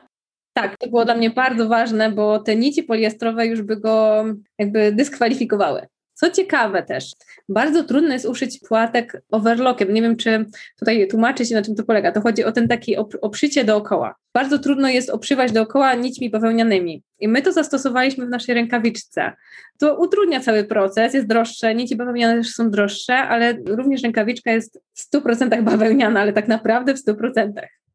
Tak, 0.52 0.76
to 0.78 0.88
było 0.88 1.04
dla 1.04 1.14
mnie 1.14 1.30
bardzo 1.30 1.68
ważne, 1.68 2.10
bo 2.10 2.38
te 2.38 2.56
nici 2.56 2.82
poliestrowe 2.82 3.46
już 3.46 3.62
by 3.62 3.76
go 3.76 4.24
jakby 4.58 4.92
dyskwalifikowały. 4.92 5.86
Co 6.22 6.30
ciekawe 6.30 6.82
też, 6.82 7.12
bardzo 7.48 7.84
trudno 7.84 8.12
jest 8.12 8.26
uszyć 8.26 8.60
płatek 8.68 9.22
overlockiem. 9.30 9.94
Nie 9.94 10.02
wiem, 10.02 10.16
czy 10.16 10.46
tutaj 10.78 11.08
tłumaczy 11.08 11.46
się, 11.46 11.54
na 11.54 11.62
czym 11.62 11.74
to 11.74 11.84
polega. 11.84 12.12
To 12.12 12.20
chodzi 12.20 12.44
o 12.44 12.52
ten 12.52 12.68
taki 12.68 12.96
obszycie 12.96 13.64
dookoła. 13.64 14.14
Bardzo 14.34 14.58
trudno 14.58 14.88
jest 14.88 15.10
obszywać 15.10 15.52
dookoła 15.52 15.94
nićmi 15.94 16.30
bawełnianymi. 16.30 17.02
I 17.20 17.28
my 17.28 17.42
to 17.42 17.52
zastosowaliśmy 17.52 18.26
w 18.26 18.28
naszej 18.28 18.54
rękawiczce. 18.54 19.32
To 19.78 19.96
utrudnia 19.96 20.40
cały 20.40 20.64
proces, 20.64 21.14
jest 21.14 21.26
droższe, 21.26 21.74
nici 21.74 21.96
bawełniane 21.96 22.36
też 22.36 22.54
są 22.54 22.70
droższe, 22.70 23.14
ale 23.14 23.54
również 23.66 24.02
rękawiczka 24.02 24.52
jest 24.52 24.80
w 24.94 25.14
100% 25.14 25.62
bawełniana, 25.62 26.20
ale 26.20 26.32
tak 26.32 26.48
naprawdę 26.48 26.94
w 26.94 27.04
100% 27.04 27.52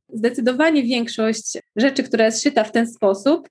zdecydowanie 0.09 0.83
większość 0.83 1.57
rzeczy, 1.75 2.03
która 2.03 2.25
jest 2.25 2.43
szyta 2.43 2.63
w 2.63 2.71
ten 2.71 2.87
sposób, 2.87 3.47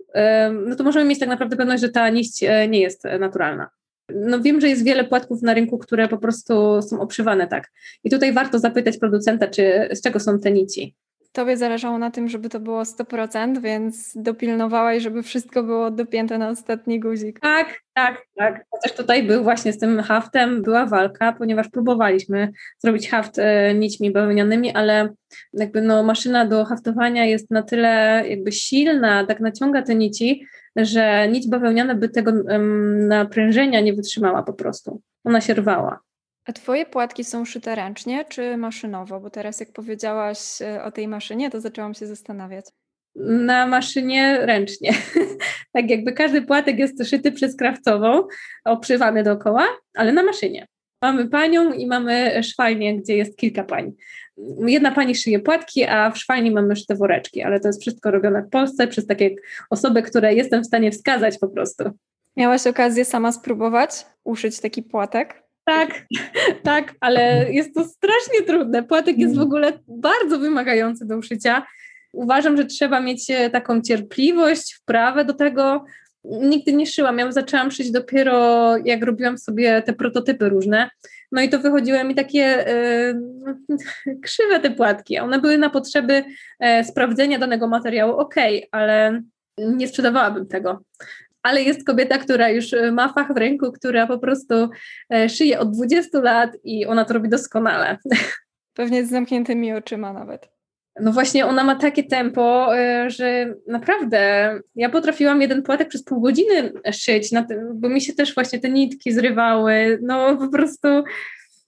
no 0.66 0.76
to 0.76 0.84
możemy 0.84 1.04
mieć 1.04 1.18
tak 1.18 1.28
naprawdę 1.28 1.56
pewność, 1.56 1.82
że 1.82 1.88
ta 1.88 2.08
niść 2.08 2.42
e, 2.42 2.68
nie 2.68 2.80
jest 2.80 3.04
naturalna. 3.20 3.70
No 4.14 4.40
wiem, 4.40 4.60
że 4.60 4.68
jest 4.68 4.84
wiele 4.84 5.04
płatków 5.04 5.42
na 5.42 5.54
rynku, 5.54 5.78
które 5.78 6.08
po 6.08 6.18
prostu 6.18 6.82
są 6.82 7.00
obszywane 7.00 7.46
tak. 7.46 7.70
I 8.04 8.10
tutaj 8.10 8.32
warto 8.32 8.58
zapytać 8.58 8.98
producenta, 8.98 9.46
czy 9.46 9.88
z 9.92 10.02
czego 10.02 10.20
są 10.20 10.38
te 10.38 10.52
nici. 10.52 10.94
Tobie 11.36 11.56
zależało 11.56 11.98
na 11.98 12.10
tym, 12.10 12.28
żeby 12.28 12.48
to 12.48 12.60
było 12.60 12.82
100%, 12.82 13.60
więc 13.60 14.12
dopilnowałaś, 14.16 15.02
żeby 15.02 15.22
wszystko 15.22 15.62
było 15.62 15.90
dopięte 15.90 16.38
na 16.38 16.48
ostatni 16.48 17.00
guzik. 17.00 17.40
Tak, 17.40 17.80
tak, 17.94 18.22
tak. 18.36 18.64
Chociaż 18.70 18.96
tutaj 18.96 19.22
był 19.22 19.42
właśnie 19.42 19.72
z 19.72 19.78
tym 19.78 20.00
haftem, 20.00 20.62
była 20.62 20.86
walka, 20.86 21.32
ponieważ 21.32 21.68
próbowaliśmy 21.68 22.52
zrobić 22.78 23.10
haft 23.10 23.38
e, 23.38 23.74
nićmi 23.74 24.10
bawełnianymi, 24.10 24.72
ale 24.72 25.08
jakby 25.52 25.82
no 25.82 26.02
maszyna 26.02 26.46
do 26.46 26.64
haftowania 26.64 27.24
jest 27.24 27.50
na 27.50 27.62
tyle 27.62 28.24
jakby 28.28 28.52
silna, 28.52 29.26
tak 29.26 29.40
naciąga 29.40 29.82
te 29.82 29.94
nici, 29.94 30.46
że 30.76 31.28
nić 31.28 31.48
bawełniana 31.48 31.94
by 31.94 32.08
tego 32.08 32.30
um, 32.30 33.08
naprężenia 33.08 33.80
nie 33.80 33.92
wytrzymała 33.92 34.42
po 34.42 34.52
prostu. 34.52 35.02
Ona 35.24 35.40
się 35.40 35.54
rwała. 35.54 36.00
A 36.44 36.52
twoje 36.52 36.86
płatki 36.86 37.24
są 37.24 37.44
szyte 37.44 37.74
ręcznie 37.74 38.24
czy 38.24 38.56
maszynowo? 38.56 39.20
Bo 39.20 39.30
teraz 39.30 39.60
jak 39.60 39.72
powiedziałaś 39.72 40.62
e, 40.62 40.84
o 40.84 40.90
tej 40.90 41.08
maszynie, 41.08 41.50
to 41.50 41.60
zaczęłam 41.60 41.94
się 41.94 42.06
zastanawiać. 42.06 42.66
Na 43.16 43.66
maszynie 43.66 44.38
ręcznie. 44.46 44.92
tak 45.74 45.90
jakby 45.90 46.12
każdy 46.12 46.42
płatek 46.42 46.78
jest 46.78 47.08
szyty 47.08 47.32
przez 47.32 47.56
krawcową, 47.56 48.26
oprzywany 48.64 49.22
dookoła, 49.22 49.66
ale 49.94 50.12
na 50.12 50.22
maszynie. 50.22 50.66
Mamy 51.02 51.28
panią 51.28 51.72
i 51.72 51.86
mamy 51.86 52.42
szwalnię, 52.42 52.96
gdzie 53.00 53.16
jest 53.16 53.36
kilka 53.36 53.64
pań. 53.64 53.92
Jedna 54.66 54.90
pani 54.90 55.14
szyje 55.14 55.40
płatki, 55.40 55.84
a 55.84 56.10
w 56.10 56.18
szwalni 56.18 56.50
mamy 56.50 56.76
szyte 56.76 56.94
woreczki, 56.94 57.42
ale 57.42 57.60
to 57.60 57.68
jest 57.68 57.80
wszystko 57.80 58.10
robione 58.10 58.42
w 58.42 58.50
Polsce 58.50 58.88
przez 58.88 59.06
takie 59.06 59.34
osoby, 59.70 60.02
które 60.02 60.34
jestem 60.34 60.62
w 60.62 60.66
stanie 60.66 60.90
wskazać 60.90 61.38
po 61.38 61.48
prostu. 61.48 61.84
Miałaś 62.36 62.66
okazję 62.66 63.04
sama 63.04 63.32
spróbować 63.32 63.90
uszyć 64.24 64.60
taki 64.60 64.82
płatek? 64.82 65.42
Tak, 65.64 66.06
tak, 66.62 66.94
ale 67.00 67.52
jest 67.52 67.74
to 67.74 67.84
strasznie 67.84 68.42
trudne. 68.46 68.82
Płatek 68.82 69.18
jest 69.18 69.34
w 69.34 69.36
mm. 69.36 69.46
ogóle 69.46 69.72
bardzo 69.88 70.38
wymagający 70.38 71.06
do 71.06 71.16
uszycia. 71.16 71.66
Uważam, 72.12 72.56
że 72.56 72.64
trzeba 72.64 73.00
mieć 73.00 73.30
e, 73.30 73.50
taką 73.50 73.82
cierpliwość, 73.82 74.74
wprawę 74.74 75.24
do 75.24 75.34
tego. 75.34 75.84
Nigdy 76.30 76.72
nie 76.72 76.86
szyłam. 76.86 77.18
Ja 77.18 77.32
zaczęłam 77.32 77.70
szyć 77.70 77.90
dopiero 77.90 78.76
jak 78.76 79.02
robiłam 79.02 79.38
sobie 79.38 79.82
te 79.82 79.92
prototypy 79.92 80.48
różne. 80.48 80.90
No 81.32 81.42
i 81.42 81.48
to 81.48 81.58
wychodziły 81.58 82.04
mi 82.04 82.14
takie 82.14 82.68
e, 82.68 83.14
krzywe 84.24 84.60
te 84.60 84.70
płatki. 84.70 85.18
One 85.18 85.40
były 85.40 85.58
na 85.58 85.70
potrzeby 85.70 86.24
e, 86.60 86.84
sprawdzenia 86.84 87.38
danego 87.38 87.68
materiału, 87.68 88.12
ok, 88.12 88.34
ale 88.70 89.22
nie 89.58 89.88
sprzedawałabym 89.88 90.46
tego 90.46 90.82
ale 91.42 91.62
jest 91.62 91.86
kobieta, 91.86 92.18
która 92.18 92.48
już 92.48 92.72
e, 92.72 92.92
ma 92.92 93.12
fach 93.12 93.34
w 93.34 93.36
ręku, 93.36 93.72
która 93.72 94.06
po 94.06 94.18
prostu 94.18 94.54
szyje 95.28 95.58
od 95.58 95.70
20 95.70 96.20
lat 96.20 96.50
i 96.64 96.86
ona 96.86 97.04
to 97.04 97.14
robi 97.14 97.28
doskonale. 97.28 97.98
Pewnie 98.74 99.06
z 99.06 99.10
zamkniętymi 99.10 99.72
oczyma 99.72 100.12
nawet. 100.12 100.55
No 101.00 101.12
właśnie, 101.12 101.46
ona 101.46 101.64
ma 101.64 101.76
takie 101.76 102.04
tempo, 102.04 102.76
e, 102.78 103.10
że 103.10 103.54
naprawdę 103.66 104.52
ja 104.74 104.90
potrafiłam 104.90 105.42
jeden 105.42 105.62
płatek 105.62 105.88
przez 105.88 106.04
pół 106.04 106.20
godziny 106.20 106.72
szyć, 106.92 107.30
bo 107.74 107.88
mi 107.88 108.00
się 108.00 108.12
też 108.12 108.34
właśnie 108.34 108.58
te 108.60 108.70
nitki 108.70 109.12
zrywały. 109.12 109.98
No 110.02 110.36
po 110.36 110.48
prostu, 110.48 110.88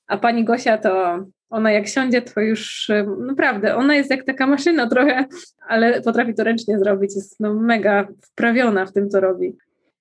a 0.07 0.19
pani 0.19 0.45
Gosia 0.45 0.79
to 0.79 1.25
ona 1.51 1.73
jak 1.73 1.89
siądzie, 1.89 2.23
to 2.23 2.41
już 2.41 2.91
naprawdę, 3.19 3.77
ona 3.77 3.95
jest 3.95 4.11
jak 4.11 4.25
taka 4.25 4.47
maszyna 4.47 4.89
trochę, 4.89 5.25
ale 5.69 6.01
potrafi 6.01 6.35
to 6.35 6.45
ręcznie 6.45 6.79
zrobić, 6.79 7.17
jest 7.17 7.41
no 7.41 7.55
mega 7.55 8.09
wprawiona 8.23 8.87
w 8.87 8.93
tym, 8.93 9.11
co 9.11 9.21
robi. 9.21 9.57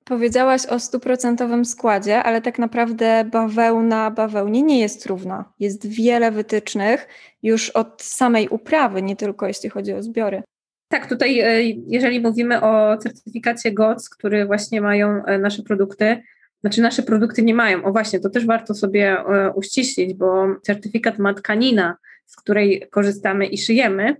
Powiedziałaś 0.07 0.65
o 0.65 0.79
stuprocentowym 0.79 1.65
składzie, 1.65 2.23
ale 2.23 2.41
tak 2.41 2.59
naprawdę 2.59 3.25
bawełna 3.31 4.11
bawełnie 4.11 4.61
nie 4.61 4.79
jest 4.79 5.05
równa. 5.05 5.53
Jest 5.59 5.87
wiele 5.87 6.31
wytycznych 6.31 7.07
już 7.43 7.69
od 7.69 8.01
samej 8.01 8.49
uprawy, 8.49 9.01
nie 9.01 9.15
tylko 9.15 9.47
jeśli 9.47 9.69
chodzi 9.69 9.93
o 9.93 10.03
zbiory. 10.03 10.43
Tak, 10.87 11.09
tutaj 11.09 11.39
e, 11.39 11.63
jeżeli 11.87 12.19
mówimy 12.19 12.61
o 12.61 12.97
certyfikacie 12.97 13.71
GOTS, 13.71 14.09
który 14.09 14.45
właśnie 14.45 14.81
mają 14.81 15.25
e, 15.25 15.39
nasze 15.39 15.63
produkty, 15.63 16.21
znaczy 16.61 16.81
nasze 16.81 17.03
produkty 17.03 17.41
nie 17.41 17.53
mają, 17.53 17.83
o 17.83 17.91
właśnie, 17.91 18.19
to 18.19 18.29
też 18.29 18.45
warto 18.45 18.73
sobie 18.73 19.19
e, 19.19 19.53
uściślić, 19.53 20.13
bo 20.13 20.45
certyfikat 20.61 21.19
ma 21.19 21.33
tkanina, 21.33 21.97
z 22.25 22.35
której 22.35 22.87
korzystamy 22.91 23.45
i 23.45 23.57
szyjemy, 23.57 24.15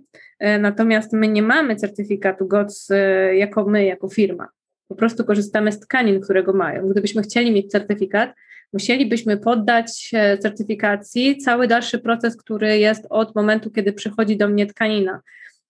natomiast 0.60 1.12
my 1.12 1.28
nie 1.28 1.42
mamy 1.42 1.76
certyfikatu 1.76 2.46
GOTS 2.46 2.88
jako 3.32 3.64
my, 3.64 3.84
jako 3.84 4.08
firma 4.08 4.48
po 4.88 4.94
prostu 4.94 5.24
korzystamy 5.24 5.72
z 5.72 5.80
tkanin, 5.80 6.20
którego 6.20 6.52
mają. 6.52 6.88
Gdybyśmy 6.88 7.22
chcieli 7.22 7.52
mieć 7.52 7.70
certyfikat, 7.70 8.34
musielibyśmy 8.72 9.36
poddać 9.36 10.10
certyfikacji 10.40 11.36
cały 11.36 11.68
dalszy 11.68 11.98
proces, 11.98 12.36
który 12.36 12.78
jest 12.78 13.06
od 13.10 13.34
momentu, 13.34 13.70
kiedy 13.70 13.92
przychodzi 13.92 14.36
do 14.36 14.48
mnie 14.48 14.66
tkanina. 14.66 15.20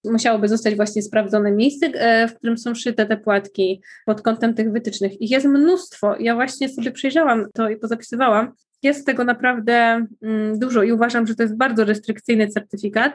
Musiałoby 0.05 0.49
zostać 0.49 0.75
właśnie 0.75 1.03
sprawdzone 1.03 1.53
miejsce, 1.53 1.87
e, 1.87 2.29
w 2.29 2.35
którym 2.35 2.59
są 2.59 2.75
szyte 2.75 3.07
te 3.07 3.17
płatki 3.17 3.83
pod 4.07 4.23
kątem 4.23 4.55
tych 4.55 4.73
wytycznych. 4.73 5.21
Ich 5.21 5.31
jest 5.31 5.47
mnóstwo. 5.47 6.17
Ja 6.21 6.35
właśnie 6.35 6.69
sobie 6.69 6.91
przejrzałam 6.91 7.47
to 7.55 7.69
i 7.71 7.77
pozapisywałam. 7.77 8.53
Jest 8.83 9.07
tego 9.07 9.25
naprawdę 9.25 10.07
mm, 10.23 10.59
dużo 10.59 10.83
i 10.83 10.93
uważam, 10.93 11.27
że 11.27 11.35
to 11.35 11.43
jest 11.43 11.57
bardzo 11.57 11.85
restrykcyjny 11.85 12.49
certyfikat, 12.49 13.13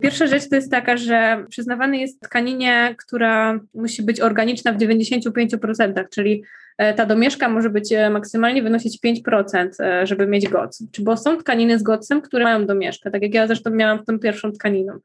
Pierwsza 0.00 0.26
rzecz 0.26 0.48
to 0.48 0.56
jest 0.56 0.70
taka, 0.70 0.96
że 0.96 1.44
przyznawany 1.48 1.98
jest 1.98 2.20
tkaninie, 2.20 2.94
która 2.98 3.60
musi 3.74 4.02
być 4.02 4.20
organiczna 4.20 4.72
w 4.72 4.76
95%, 4.76 6.04
czyli 6.10 6.42
e, 6.78 6.94
ta 6.94 7.06
domieszka 7.06 7.48
może 7.48 7.70
być 7.70 7.92
e, 7.92 8.10
maksymalnie 8.10 8.62
wynosić 8.62 8.98
5%, 9.04 9.68
e, 9.80 10.06
żeby 10.06 10.26
mieć 10.26 10.48
goc. 10.48 10.82
Bo 11.00 11.16
są 11.16 11.36
tkaniny 11.36 11.78
z 11.78 11.82
gocem, 11.82 12.20
które 12.20 12.44
mają 12.44 12.66
domieszkę, 12.66 13.10
tak 13.10 13.22
jak 13.22 13.34
ja 13.34 13.46
zresztą 13.46 13.70
miałam 13.70 14.04
tą 14.04 14.18
pierwszą 14.18 14.52
tkaniną. 14.52 14.98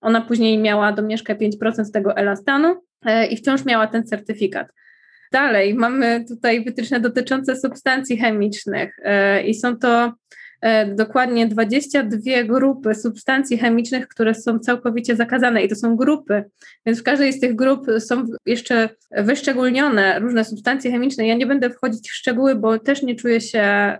Ona 0.00 0.20
później 0.20 0.58
miała 0.58 0.92
domieszkę 0.92 1.34
5% 1.34 1.84
z 1.84 1.92
tego 1.92 2.16
elastanu 2.16 2.82
i 3.30 3.36
wciąż 3.36 3.64
miała 3.64 3.86
ten 3.86 4.06
certyfikat. 4.06 4.68
Dalej 5.32 5.74
mamy 5.74 6.24
tutaj 6.28 6.64
wytyczne 6.64 7.00
dotyczące 7.00 7.56
substancji 7.56 8.18
chemicznych 8.18 8.96
i 9.46 9.54
są 9.54 9.78
to 9.78 10.12
dokładnie 10.94 11.46
22 11.46 12.44
grupy 12.44 12.94
substancji 12.94 13.58
chemicznych, 13.58 14.08
które 14.08 14.34
są 14.34 14.58
całkowicie 14.58 15.16
zakazane 15.16 15.62
i 15.62 15.68
to 15.68 15.74
są 15.74 15.96
grupy, 15.96 16.44
więc 16.86 17.00
w 17.00 17.02
każdej 17.02 17.32
z 17.32 17.40
tych 17.40 17.54
grup 17.54 17.86
są 17.98 18.26
jeszcze 18.46 18.88
wyszczególnione 19.10 20.18
różne 20.18 20.44
substancje 20.44 20.90
chemiczne. 20.90 21.26
Ja 21.26 21.34
nie 21.34 21.46
będę 21.46 21.70
wchodzić 21.70 22.10
w 22.10 22.14
szczegóły, 22.14 22.54
bo 22.54 22.78
też 22.78 23.02
nie 23.02 23.14
czuję 23.16 23.40
się 23.40 23.96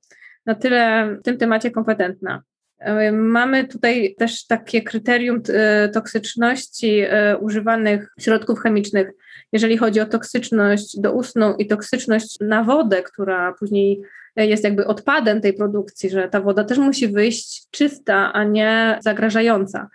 na 0.46 0.54
tyle 0.54 1.16
w 1.20 1.22
tym 1.22 1.38
temacie 1.38 1.70
kompetentna. 1.70 2.42
E, 2.78 3.12
mamy 3.12 3.68
tutaj 3.68 4.14
też 4.18 4.46
takie 4.46 4.82
kryterium 4.82 5.42
e, 5.48 5.88
toksyczności 5.88 7.02
używanych 7.40 8.14
środków 8.20 8.60
chemicznych, 8.60 9.08
jeżeli 9.52 9.78
chodzi 9.78 10.00
o 10.00 10.06
toksyczność 10.06 11.00
do 11.00 11.12
usnu 11.12 11.54
i 11.58 11.66
toksyczność 11.66 12.36
na 12.40 12.64
wodę, 12.64 13.02
która 13.02 13.54
później 13.58 14.02
jest 14.46 14.64
jakby 14.64 14.86
odpadem 14.86 15.40
tej 15.40 15.52
produkcji, 15.52 16.10
że 16.10 16.28
ta 16.28 16.40
woda 16.40 16.64
też 16.64 16.78
musi 16.78 17.08
wyjść 17.08 17.66
czysta, 17.70 18.32
a 18.32 18.44
nie 18.44 18.98
zagrażająca 19.02 19.88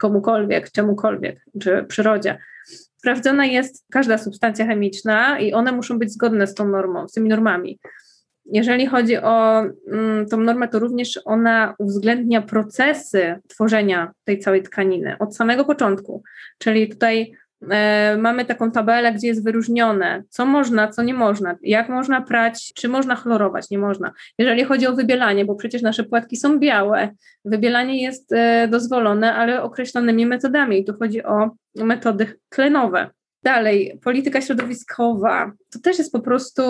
komukolwiek, 0.00 0.70
czemukolwiek, 0.70 1.44
czy 1.60 1.84
przyrodzie. 1.88 2.38
Sprawdzona 2.96 3.46
jest 3.46 3.84
każda 3.92 4.18
substancja 4.18 4.66
chemiczna 4.66 5.38
i 5.38 5.52
one 5.52 5.72
muszą 5.72 5.98
być 5.98 6.12
zgodne 6.12 6.46
z 6.46 6.54
tą 6.54 6.68
normą, 6.68 7.08
z 7.08 7.12
tymi 7.12 7.28
normami. 7.28 7.78
Jeżeli 8.52 8.86
chodzi 8.86 9.16
o 9.16 9.64
mm, 9.92 10.26
tą 10.26 10.40
normę, 10.40 10.68
to 10.68 10.78
również 10.78 11.20
ona 11.24 11.74
uwzględnia 11.78 12.42
procesy 12.42 13.36
tworzenia 13.48 14.12
tej 14.24 14.38
całej 14.38 14.62
tkaniny 14.62 15.16
od 15.18 15.36
samego 15.36 15.64
początku. 15.64 16.22
Czyli 16.58 16.88
tutaj 16.88 17.32
mamy 18.18 18.44
taką 18.44 18.70
tabelę, 18.70 19.12
gdzie 19.12 19.26
jest 19.26 19.44
wyróżnione, 19.44 20.22
co 20.28 20.46
można, 20.46 20.88
co 20.88 21.02
nie 21.02 21.14
można, 21.14 21.56
jak 21.62 21.88
można 21.88 22.20
prać, 22.20 22.72
czy 22.74 22.88
można 22.88 23.16
chlorować, 23.16 23.70
nie 23.70 23.78
można. 23.78 24.12
Jeżeli 24.38 24.64
chodzi 24.64 24.86
o 24.86 24.94
wybielanie, 24.94 25.44
bo 25.44 25.54
przecież 25.54 25.82
nasze 25.82 26.04
płatki 26.04 26.36
są 26.36 26.58
białe, 26.58 27.08
wybielanie 27.44 28.02
jest 28.02 28.32
e, 28.32 28.68
dozwolone, 28.68 29.34
ale 29.34 29.62
określonymi 29.62 30.26
metodami. 30.26 30.84
Tu 30.84 30.94
chodzi 30.98 31.24
o 31.24 31.50
metody 31.74 32.26
tlenowe. 32.48 33.10
Dalej, 33.42 33.98
polityka 34.04 34.40
środowiskowa. 34.40 35.52
To 35.76 35.82
też 35.82 35.98
jest 35.98 36.12
po 36.12 36.20
prostu, 36.20 36.62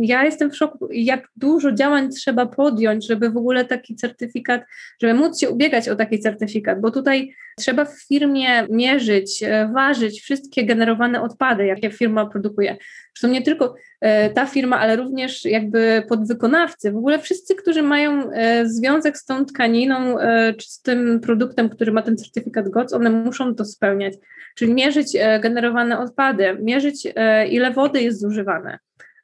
ja 0.00 0.24
jestem 0.24 0.50
w 0.50 0.56
szoku, 0.56 0.88
jak 0.92 1.28
dużo 1.36 1.72
działań 1.72 2.10
trzeba 2.10 2.46
podjąć, 2.46 3.06
żeby 3.06 3.30
w 3.30 3.36
ogóle 3.36 3.64
taki 3.64 3.96
certyfikat, 3.96 4.62
żeby 5.02 5.14
móc 5.14 5.40
się 5.40 5.50
ubiegać 5.50 5.88
o 5.88 5.96
taki 5.96 6.18
certyfikat, 6.18 6.80
bo 6.80 6.90
tutaj 6.90 7.34
trzeba 7.56 7.84
w 7.84 8.02
firmie 8.08 8.66
mierzyć, 8.70 9.42
e, 9.42 9.70
ważyć 9.74 10.20
wszystkie 10.20 10.64
generowane 10.64 11.22
odpady, 11.22 11.66
jakie 11.66 11.90
firma 11.90 12.26
produkuje. 12.26 12.76
Zresztą 13.14 13.28
nie 13.28 13.42
tylko 13.42 13.74
e, 14.00 14.30
ta 14.30 14.46
firma, 14.46 14.78
ale 14.78 14.96
również 14.96 15.44
jakby 15.44 16.02
podwykonawcy, 16.08 16.92
w 16.92 16.96
ogóle 16.96 17.18
wszyscy, 17.18 17.54
którzy 17.54 17.82
mają 17.82 18.30
e, 18.30 18.68
związek 18.68 19.18
z 19.18 19.24
tą 19.24 19.44
tkaniną 19.44 20.16
czy 20.58 20.70
z 20.70 20.82
tym 20.82 21.20
produktem, 21.20 21.68
który 21.68 21.92
ma 21.92 22.02
ten 22.02 22.16
certyfikat 22.16 22.68
GOTS, 22.68 22.92
one 22.92 23.10
muszą 23.10 23.54
to 23.54 23.64
spełniać 23.64 24.14
czyli 24.54 24.74
mierzyć 24.74 25.16
generowane 25.40 25.98
odpady, 25.98 26.58
mierzyć 26.62 27.08
ile 27.50 27.70
wody 27.70 28.02
jest 28.02 28.20
zużywane, 28.20 28.33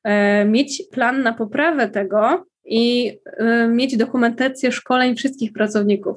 e, 0.04 0.44
mieć 0.44 0.82
plan 0.92 1.22
na 1.22 1.32
poprawę 1.32 1.88
tego 1.88 2.46
i 2.64 3.18
mieć 3.68 3.96
dokumentację 3.96 4.72
szkoleń 4.72 5.16
wszystkich 5.16 5.52
pracowników. 5.52 6.16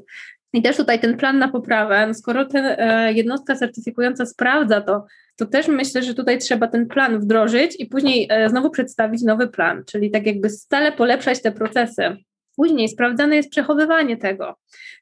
I 0.54 0.62
też 0.62 0.78
tutaj 0.78 1.00
ten 1.00 1.18
plan 1.18 1.40
na 1.40 1.48
poprawę, 1.48 2.08
no 2.08 2.14
skoro 2.14 2.46
ten 2.46 2.78
jednostka 3.16 3.56
certyfikująca 3.56 4.26
sprawdza 4.26 4.82
to, 4.82 5.06
to 5.36 5.46
też 5.46 5.68
myślę, 5.68 6.04
że 6.04 6.14
tutaj 6.14 6.38
trzeba 6.38 6.68
ten 6.68 6.88
plan 6.88 7.20
wdrożyć 7.20 7.76
i 7.80 7.86
później 7.86 8.30
znowu 8.48 8.70
przedstawić 8.70 9.24
nowy 9.24 9.48
plan, 9.48 9.84
czyli 9.86 10.12
tak 10.12 10.26
jakby 10.26 10.50
stale 10.50 10.92
polepszać 10.92 11.42
te 11.42 11.52
procesy. 11.52 12.18
Później 12.56 12.90
sprawdzane 12.90 13.36
jest 13.36 13.50
przechowywanie 13.50 14.18
tego, 14.18 14.56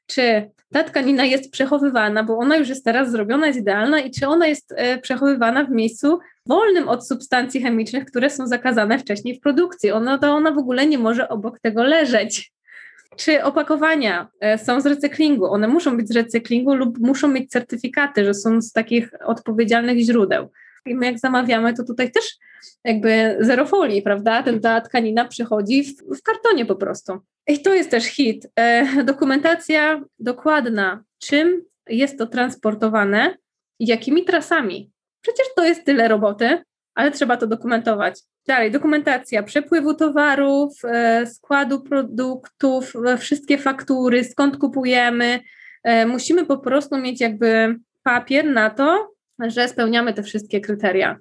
czy 0.06 0.50
ta 0.72 0.84
tkanina 0.84 1.24
jest 1.24 1.50
przechowywana, 1.50 2.22
bo 2.22 2.38
ona 2.38 2.56
już 2.56 2.68
jest 2.68 2.84
teraz 2.84 3.10
zrobiona, 3.10 3.46
jest 3.46 3.58
idealna 3.58 4.00
i 4.00 4.10
czy 4.10 4.28
ona 4.28 4.46
jest 4.46 4.74
e, 4.76 4.98
przechowywana 4.98 5.64
w 5.64 5.70
miejscu 5.70 6.18
wolnym 6.46 6.88
od 6.88 7.08
substancji 7.08 7.62
chemicznych, 7.62 8.04
które 8.04 8.30
są 8.30 8.46
zakazane 8.46 8.98
wcześniej 8.98 9.36
w 9.36 9.40
produkcji. 9.40 9.90
Ona, 9.90 10.18
to 10.18 10.32
ona 10.32 10.50
w 10.50 10.58
ogóle 10.58 10.86
nie 10.86 10.98
może 10.98 11.28
obok 11.28 11.60
tego 11.60 11.84
leżeć. 11.84 12.52
Czy 13.16 13.44
opakowania 13.44 14.28
e, 14.40 14.58
są 14.58 14.80
z 14.80 14.86
recyklingu? 14.86 15.46
One 15.46 15.68
muszą 15.68 15.96
być 15.96 16.08
z 16.08 16.16
recyklingu 16.16 16.74
lub 16.74 16.98
muszą 16.98 17.28
mieć 17.28 17.50
certyfikaty, 17.50 18.24
że 18.24 18.34
są 18.34 18.62
z 18.62 18.72
takich 18.72 19.10
odpowiedzialnych 19.24 19.98
źródeł. 19.98 20.48
I 20.86 20.94
my 20.94 21.06
jak 21.06 21.18
zamawiamy, 21.18 21.74
to 21.74 21.84
tutaj 21.84 22.12
też 22.12 22.24
jakby 22.84 23.36
zero 23.40 23.66
folii, 23.66 24.02
prawda? 24.02 24.42
Ten, 24.42 24.60
ta 24.60 24.80
tkanina 24.80 25.24
przychodzi 25.24 25.84
w, 25.84 26.18
w 26.18 26.22
kartonie 26.22 26.66
po 26.66 26.76
prostu. 26.76 27.18
I 27.46 27.62
to 27.62 27.74
jest 27.74 27.90
też 27.90 28.04
hit. 28.04 28.46
E, 28.56 29.04
dokumentacja 29.04 30.04
dokładna, 30.18 31.04
czym 31.18 31.62
jest 31.88 32.18
to 32.18 32.26
transportowane 32.26 33.36
i 33.78 33.86
jakimi 33.86 34.24
trasami. 34.24 34.90
Przecież 35.20 35.46
to 35.56 35.64
jest 35.64 35.84
tyle 35.84 36.08
roboty, 36.08 36.62
ale 36.94 37.10
trzeba 37.10 37.36
to 37.36 37.46
dokumentować. 37.46 38.20
Dalej, 38.46 38.70
dokumentacja 38.70 39.42
przepływu 39.42 39.94
towarów, 39.94 40.72
e, 40.84 41.26
składu 41.26 41.80
produktów, 41.80 42.92
e, 43.06 43.18
wszystkie 43.18 43.58
faktury, 43.58 44.24
skąd 44.24 44.56
kupujemy. 44.56 45.40
Musimy 46.06 46.46
po 46.46 46.58
prostu 46.58 46.98
mieć 46.98 47.20
jakby 47.20 47.76
papier 48.02 48.44
na 48.44 48.70
to, 48.70 49.11
że 49.46 49.68
spełniamy 49.68 50.14
te 50.14 50.22
wszystkie 50.22 50.60
kryteria. 50.60 51.18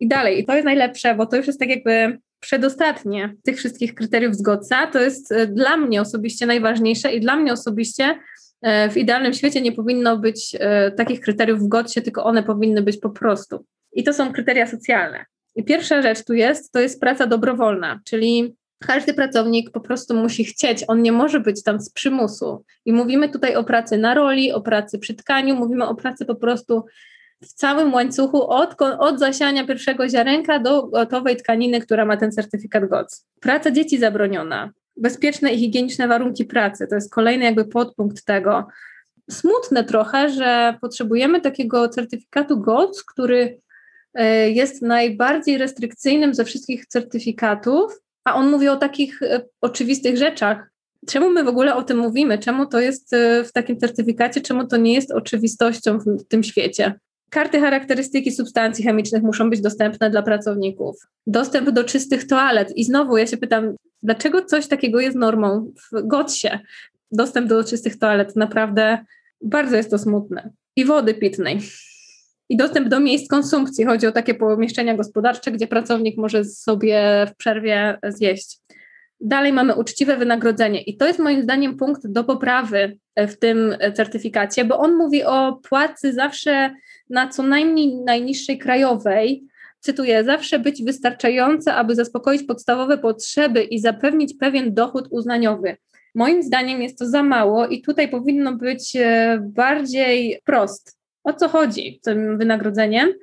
I 0.00 0.08
dalej, 0.08 0.40
i 0.40 0.44
to 0.44 0.54
jest 0.54 0.64
najlepsze, 0.64 1.14
bo 1.14 1.26
to 1.26 1.36
już 1.36 1.46
jest 1.46 1.60
tak 1.60 1.68
jakby 1.68 2.18
przedostatnie 2.40 3.34
tych 3.44 3.56
wszystkich 3.56 3.94
kryteriów 3.94 4.36
zgodca. 4.36 4.86
To 4.86 5.00
jest 5.00 5.34
dla 5.48 5.76
mnie 5.76 6.00
osobiście 6.00 6.46
najważniejsze 6.46 7.12
i 7.12 7.20
dla 7.20 7.36
mnie 7.36 7.52
osobiście 7.52 8.18
w 8.90 8.96
idealnym 8.96 9.32
świecie 9.32 9.60
nie 9.60 9.72
powinno 9.72 10.18
być 10.18 10.56
takich 10.96 11.20
kryteriów 11.20 11.60
w 11.60 11.68
GOTS-ie, 11.68 12.04
tylko 12.04 12.24
one 12.24 12.42
powinny 12.42 12.82
być 12.82 12.96
po 12.96 13.10
prostu. 13.10 13.64
I 13.92 14.04
to 14.04 14.12
są 14.12 14.32
kryteria 14.32 14.66
socjalne. 14.66 15.24
I 15.56 15.64
pierwsza 15.64 16.02
rzecz 16.02 16.24
tu 16.24 16.34
jest, 16.34 16.72
to 16.72 16.80
jest 16.80 17.00
praca 17.00 17.26
dobrowolna, 17.26 18.00
czyli 18.04 18.56
każdy 18.78 19.14
pracownik 19.14 19.70
po 19.70 19.80
prostu 19.80 20.14
musi 20.14 20.44
chcieć, 20.44 20.84
on 20.88 21.02
nie 21.02 21.12
może 21.12 21.40
być 21.40 21.62
tam 21.62 21.80
z 21.80 21.90
przymusu. 21.90 22.64
I 22.84 22.92
mówimy 22.92 23.28
tutaj 23.28 23.56
o 23.56 23.64
pracy 23.64 23.98
na 23.98 24.14
roli, 24.14 24.52
o 24.52 24.60
pracy 24.60 24.98
przy 24.98 25.14
tkaniu, 25.14 25.56
mówimy 25.56 25.86
o 25.86 25.94
pracy 25.94 26.24
po 26.24 26.34
prostu 26.34 26.84
w 27.42 27.52
całym 27.52 27.94
łańcuchu 27.94 28.50
od, 28.50 28.82
od 28.98 29.18
zasiania 29.18 29.66
pierwszego 29.66 30.08
ziarenka 30.08 30.58
do 30.58 30.86
gotowej 30.86 31.36
tkaniny, 31.36 31.80
która 31.80 32.04
ma 32.04 32.16
ten 32.16 32.32
certyfikat 32.32 32.88
GOTS. 32.88 33.26
Praca 33.40 33.70
dzieci 33.70 33.98
zabroniona, 33.98 34.70
bezpieczne 34.96 35.52
i 35.52 35.58
higieniczne 35.58 36.08
warunki 36.08 36.44
pracy, 36.44 36.86
to 36.86 36.94
jest 36.94 37.14
kolejny 37.14 37.44
jakby 37.44 37.64
podpunkt 37.64 38.24
tego. 38.24 38.66
Smutne 39.30 39.84
trochę, 39.84 40.28
że 40.28 40.78
potrzebujemy 40.80 41.40
takiego 41.40 41.88
certyfikatu 41.88 42.60
GOTS, 42.60 43.04
który 43.04 43.60
E, 44.14 44.50
jest 44.50 44.82
najbardziej 44.82 45.58
restrykcyjnym 45.58 46.34
ze 46.34 46.44
wszystkich 46.44 46.86
certyfikatów, 46.86 48.00
a 48.24 48.34
on 48.34 48.50
mówi 48.50 48.68
o 48.68 48.76
takich 48.76 49.22
e, 49.22 49.42
oczywistych 49.60 50.16
rzeczach. 50.16 50.70
Czemu 51.06 51.30
my 51.30 51.44
w 51.44 51.48
ogóle 51.48 51.74
o 51.74 51.82
tym 51.82 51.98
mówimy? 51.98 52.38
Czemu 52.38 52.66
to 52.66 52.80
jest 52.80 53.12
e, 53.12 53.44
w 53.44 53.52
takim 53.52 53.78
certyfikacie? 53.78 54.40
Czemu 54.40 54.66
to 54.66 54.76
nie 54.76 54.94
jest 54.94 55.12
oczywistością 55.12 55.98
w 55.98 56.28
tym 56.28 56.42
świecie? 56.42 56.94
Karty 57.30 57.60
charakterystyki 57.60 58.32
substancji 58.32 58.84
chemicznych 58.84 59.22
muszą 59.22 59.50
być 59.50 59.60
dostępne 59.60 60.10
dla 60.10 60.22
pracowników. 60.22 60.96
Dostęp 61.26 61.70
do 61.70 61.84
czystych 61.84 62.26
toalet. 62.26 62.76
I 62.76 62.84
znowu 62.84 63.16
ja 63.16 63.26
się 63.26 63.36
pytam, 63.36 63.74
dlaczego 64.02 64.44
coś 64.44 64.66
takiego 64.66 65.00
jest 65.00 65.16
normą 65.16 65.72
w 65.92 66.06
GOTS-ie? 66.06 66.60
Dostęp 67.12 67.48
do 67.48 67.64
czystych 67.64 67.98
toalet. 67.98 68.36
Naprawdę 68.36 68.98
bardzo 69.42 69.76
jest 69.76 69.90
to 69.90 69.98
smutne. 69.98 70.50
I 70.76 70.84
wody 70.84 71.14
pitnej 71.14 71.60
i 72.50 72.56
dostęp 72.56 72.88
do 72.88 73.00
miejsc 73.00 73.28
konsumpcji. 73.28 73.84
Chodzi 73.84 74.06
o 74.06 74.12
takie 74.12 74.34
pomieszczenia 74.34 74.96
gospodarcze, 74.96 75.52
gdzie 75.52 75.66
pracownik 75.66 76.16
może 76.16 76.44
sobie 76.44 77.26
w 77.30 77.36
przerwie 77.36 77.98
zjeść. 78.08 78.58
Dalej 79.20 79.52
mamy 79.52 79.74
uczciwe 79.74 80.16
wynagrodzenie 80.16 80.82
i 80.82 80.96
to 80.96 81.06
jest 81.06 81.18
moim 81.18 81.42
zdaniem 81.42 81.76
punkt 81.76 82.06
do 82.06 82.24
poprawy 82.24 82.98
w 83.16 83.34
tym 83.36 83.76
certyfikacie, 83.94 84.64
bo 84.64 84.78
on 84.78 84.96
mówi 84.96 85.24
o 85.24 85.60
płacy 85.68 86.12
zawsze 86.12 86.74
na 87.10 87.28
co 87.28 87.42
najmniej 87.42 87.96
najniższej 87.96 88.58
krajowej, 88.58 89.44
cytuję, 89.80 90.24
zawsze 90.24 90.58
być 90.58 90.84
wystarczające, 90.84 91.74
aby 91.74 91.94
zaspokoić 91.94 92.42
podstawowe 92.42 92.98
potrzeby 92.98 93.62
i 93.62 93.80
zapewnić 93.80 94.34
pewien 94.34 94.74
dochód 94.74 95.08
uznaniowy. 95.10 95.76
Moim 96.14 96.42
zdaniem 96.42 96.82
jest 96.82 96.98
to 96.98 97.06
za 97.06 97.22
mało 97.22 97.66
i 97.66 97.82
tutaj 97.82 98.08
powinno 98.08 98.56
być 98.56 98.96
e, 98.96 99.38
bardziej 99.42 100.40
prost. 100.44 100.98
O 101.24 101.32
co 101.32 101.48
chodzi 101.48 102.00
tym 102.02 102.38
wynagrodzeniem, 102.38 103.08
e, 103.08 103.14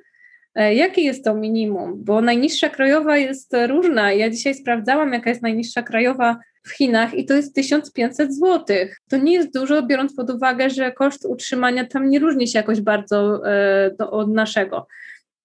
jakie 0.54 1.02
jest 1.02 1.24
to 1.24 1.34
minimum, 1.34 2.04
bo 2.04 2.20
najniższa 2.20 2.68
krajowa 2.68 3.16
jest 3.16 3.56
różna. 3.66 4.12
Ja 4.12 4.30
dzisiaj 4.30 4.54
sprawdzałam, 4.54 5.12
jaka 5.12 5.30
jest 5.30 5.42
najniższa 5.42 5.82
krajowa 5.82 6.36
w 6.62 6.70
Chinach 6.70 7.14
i 7.14 7.24
to 7.24 7.34
jest 7.34 7.54
1500 7.54 8.34
zł. 8.34 8.76
To 9.08 9.16
nie 9.16 9.32
jest 9.32 9.54
dużo, 9.54 9.82
biorąc 9.82 10.14
pod 10.14 10.30
uwagę, 10.30 10.70
że 10.70 10.92
koszt 10.92 11.24
utrzymania 11.24 11.86
tam 11.86 12.10
nie 12.10 12.18
różni 12.18 12.48
się 12.48 12.58
jakoś 12.58 12.80
bardzo 12.80 13.48
e, 13.48 13.96
od 13.98 14.30
naszego. 14.30 14.86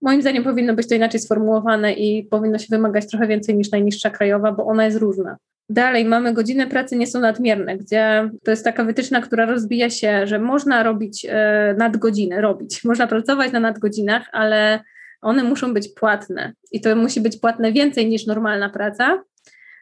Moim 0.04 0.22
zdaniem 0.22 0.44
powinno 0.44 0.74
być 0.74 0.88
to 0.88 0.96
inaczej 0.96 1.20
sformułowane 1.20 1.94
i 1.94 2.24
powinno 2.24 2.58
się 2.58 2.68
wymagać 2.70 3.08
trochę 3.08 3.28
więcej 3.28 3.56
niż 3.56 3.72
najniższa 3.72 4.10
krajowa, 4.10 4.52
bo 4.52 4.66
ona 4.66 4.86
jest 4.86 4.98
różna. 4.98 5.38
Dalej 5.70 6.06
mamy 6.06 6.34
godziny 6.34 6.68
pracy 6.68 6.96
nie 6.96 7.08
są 7.08 7.20
nadmierne, 7.20 7.78
gdzie 7.78 8.30
to 8.44 8.52
jest 8.52 8.64
taka 8.64 8.84
wytyczna, 8.84 9.22
która 9.22 9.46
rozbija 9.46 9.90
się, 9.90 10.28
że 10.28 10.40
można 10.40 10.84
robić 10.84 11.26
e, 11.30 11.76
nadgodziny, 11.78 12.42
robić, 12.42 12.84
można 12.86 13.08
pracować 13.08 13.52
na 13.52 13.60
nadgodzinach, 13.60 14.30
ale 14.32 14.80
one 15.22 15.44
muszą 15.44 15.74
być 15.74 15.88
płatne 15.88 16.54
i 16.72 16.82
to 16.82 16.96
musi 16.96 17.22
być 17.22 17.38
płatne 17.38 17.72
więcej 17.72 18.10
niż 18.10 18.26
normalna 18.26 18.70
praca 18.70 19.24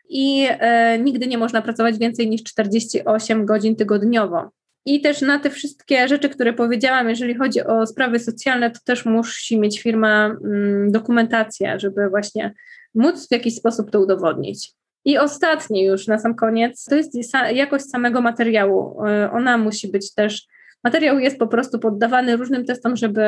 i 0.10 0.47
e, 0.49 0.99
nigdy 0.99 1.27
nie 1.27 1.38
można 1.38 1.62
pracować 1.62 1.97
więcej 1.97 2.29
niż 2.29 2.43
48 2.43 3.45
godzin 3.45 3.75
tygodniowo. 3.75 4.49
I 4.86 5.02
też 5.02 5.22
na 5.22 5.39
te 5.39 5.50
wszystkie 5.50 6.08
rzeczy, 6.08 6.30
które 6.30 6.54
powiedziałam, 6.54 7.10
jeżeli 7.10 7.36
chodzi 7.36 7.63
o 7.63 7.88
sprawy 7.88 8.20
socjalne, 8.20 8.72
to 8.72 8.80
też 8.86 9.06
musi 9.06 9.60
mieć 9.60 9.82
firma 9.82 10.26
mm, 10.26 10.91
dokumentację, 10.91 11.80
żeby 11.80 12.10
właśnie 12.10 12.54
móc 12.96 13.28
w 13.28 13.32
jakiś 13.32 13.56
sposób 13.56 13.91
to 13.91 14.00
udowodnić. 14.00 14.74
I 15.06 15.17
ostatnie 15.17 15.86
już 15.86 16.08
na 16.08 16.20
sam 16.20 16.36
koniec, 16.36 16.86
to 16.86 16.96
jest 16.96 17.34
jakość 17.54 17.86
samego 17.86 18.22
materiału. 18.22 19.06
E, 19.06 19.32
ona 19.32 19.58
musi 19.58 19.88
być 19.88 20.13
też, 20.13 20.48
materiał 20.84 21.20
jest 21.20 21.39
po 21.39 21.48
prostu 21.48 21.80
poddawany 21.80 22.36
różnym 22.36 22.65
testom, 22.65 22.96
żeby 22.96 23.22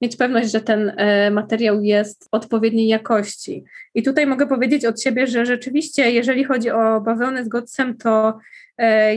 mieć 0.00 0.16
pewność, 0.16 0.52
że 0.52 0.60
ten 0.60 0.92
e, 0.96 1.30
materiał 1.30 1.82
jest 1.82 2.28
odpowiedniej 2.32 2.88
jakości. 2.88 3.64
I 3.94 4.02
tutaj 4.02 4.26
mogę 4.26 4.46
powiedzieć 4.46 4.84
od 4.84 5.02
siebie, 5.02 5.26
że 5.26 5.46
rzeczywiście, 5.46 6.10
jeżeli 6.10 6.44
chodzi 6.44 6.70
o 6.70 7.00
bawełnę 7.00 7.44
z 7.44 7.48
godsem, 7.48 7.96
to 7.96 8.38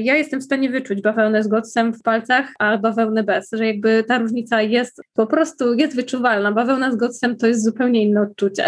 ja 0.01 0.15
jestem 0.15 0.39
w 0.39 0.43
stanie 0.43 0.69
wyczuć 0.69 1.01
bawełnę 1.01 1.43
z 1.43 1.47
godsem 1.47 1.93
w 1.93 2.01
palcach, 2.01 2.47
a 2.59 2.77
bawełnę 2.77 3.23
bez, 3.23 3.49
że 3.51 3.67
jakby 3.67 4.03
ta 4.07 4.17
różnica 4.17 4.61
jest 4.61 5.01
po 5.13 5.27
prostu, 5.27 5.73
jest 5.73 5.95
wyczuwalna. 5.95 6.51
Bawełna 6.51 6.91
z 6.91 6.95
godsem 6.95 7.37
to 7.37 7.47
jest 7.47 7.63
zupełnie 7.63 8.03
inne 8.03 8.21
odczucie. 8.21 8.65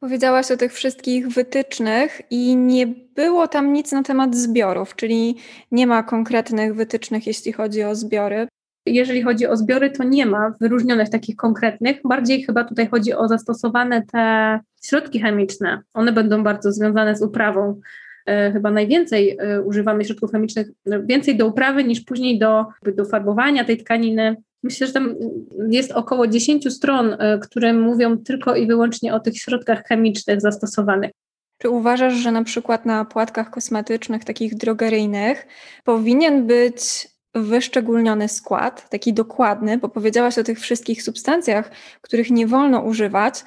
Powiedziałaś 0.00 0.50
o 0.50 0.56
tych 0.56 0.72
wszystkich 0.72 1.28
wytycznych 1.28 2.22
i 2.30 2.56
nie 2.56 2.86
było 3.16 3.48
tam 3.48 3.72
nic 3.72 3.92
na 3.92 4.02
temat 4.02 4.36
zbiorów, 4.36 4.96
czyli 4.96 5.36
nie 5.70 5.86
ma 5.86 6.02
konkretnych 6.02 6.74
wytycznych, 6.74 7.26
jeśli 7.26 7.52
chodzi 7.52 7.82
o 7.82 7.94
zbiory. 7.94 8.48
Jeżeli 8.86 9.22
chodzi 9.22 9.46
o 9.46 9.56
zbiory, 9.56 9.90
to 9.90 10.04
nie 10.04 10.26
ma 10.26 10.54
wyróżnionych 10.60 11.08
takich 11.08 11.36
konkretnych. 11.36 11.96
Bardziej 12.04 12.42
chyba 12.42 12.64
tutaj 12.64 12.88
chodzi 12.88 13.14
o 13.14 13.28
zastosowane 13.28 14.02
te 14.12 14.60
środki 14.84 15.20
chemiczne. 15.20 15.80
One 15.94 16.12
będą 16.12 16.42
bardzo 16.42 16.72
związane 16.72 17.16
z 17.16 17.22
uprawą. 17.22 17.80
E, 18.26 18.52
chyba 18.52 18.70
najwięcej 18.70 19.36
e, 19.40 19.62
używamy 19.62 20.04
środków 20.04 20.32
chemicznych, 20.32 20.70
więcej 21.04 21.36
do 21.36 21.46
uprawy 21.46 21.84
niż 21.84 22.00
później 22.00 22.38
do, 22.38 22.66
do 22.96 23.04
farbowania 23.04 23.64
tej 23.64 23.76
tkaniny. 23.76 24.36
Myślę, 24.62 24.86
że 24.86 24.92
tam 24.92 25.14
jest 25.68 25.92
około 25.92 26.26
10 26.26 26.74
stron, 26.74 27.16
e, 27.18 27.38
które 27.38 27.72
mówią 27.72 28.18
tylko 28.18 28.56
i 28.56 28.66
wyłącznie 28.66 29.14
o 29.14 29.20
tych 29.20 29.38
środkach 29.38 29.84
chemicznych 29.84 30.40
zastosowanych. 30.40 31.10
Czy 31.58 31.70
uważasz, 31.70 32.14
że 32.14 32.32
na 32.32 32.44
przykład 32.44 32.86
na 32.86 33.04
płatkach 33.04 33.50
kosmetycznych, 33.50 34.24
takich 34.24 34.54
drogeryjnych, 34.54 35.46
powinien 35.84 36.46
być 36.46 37.08
wyszczególniony 37.34 38.28
skład, 38.28 38.90
taki 38.90 39.12
dokładny, 39.12 39.78
bo 39.78 39.88
powiedziałaś 39.88 40.38
o 40.38 40.44
tych 40.44 40.60
wszystkich 40.60 41.02
substancjach, 41.02 41.70
których 42.00 42.30
nie 42.30 42.46
wolno 42.46 42.80
używać, 42.80 43.44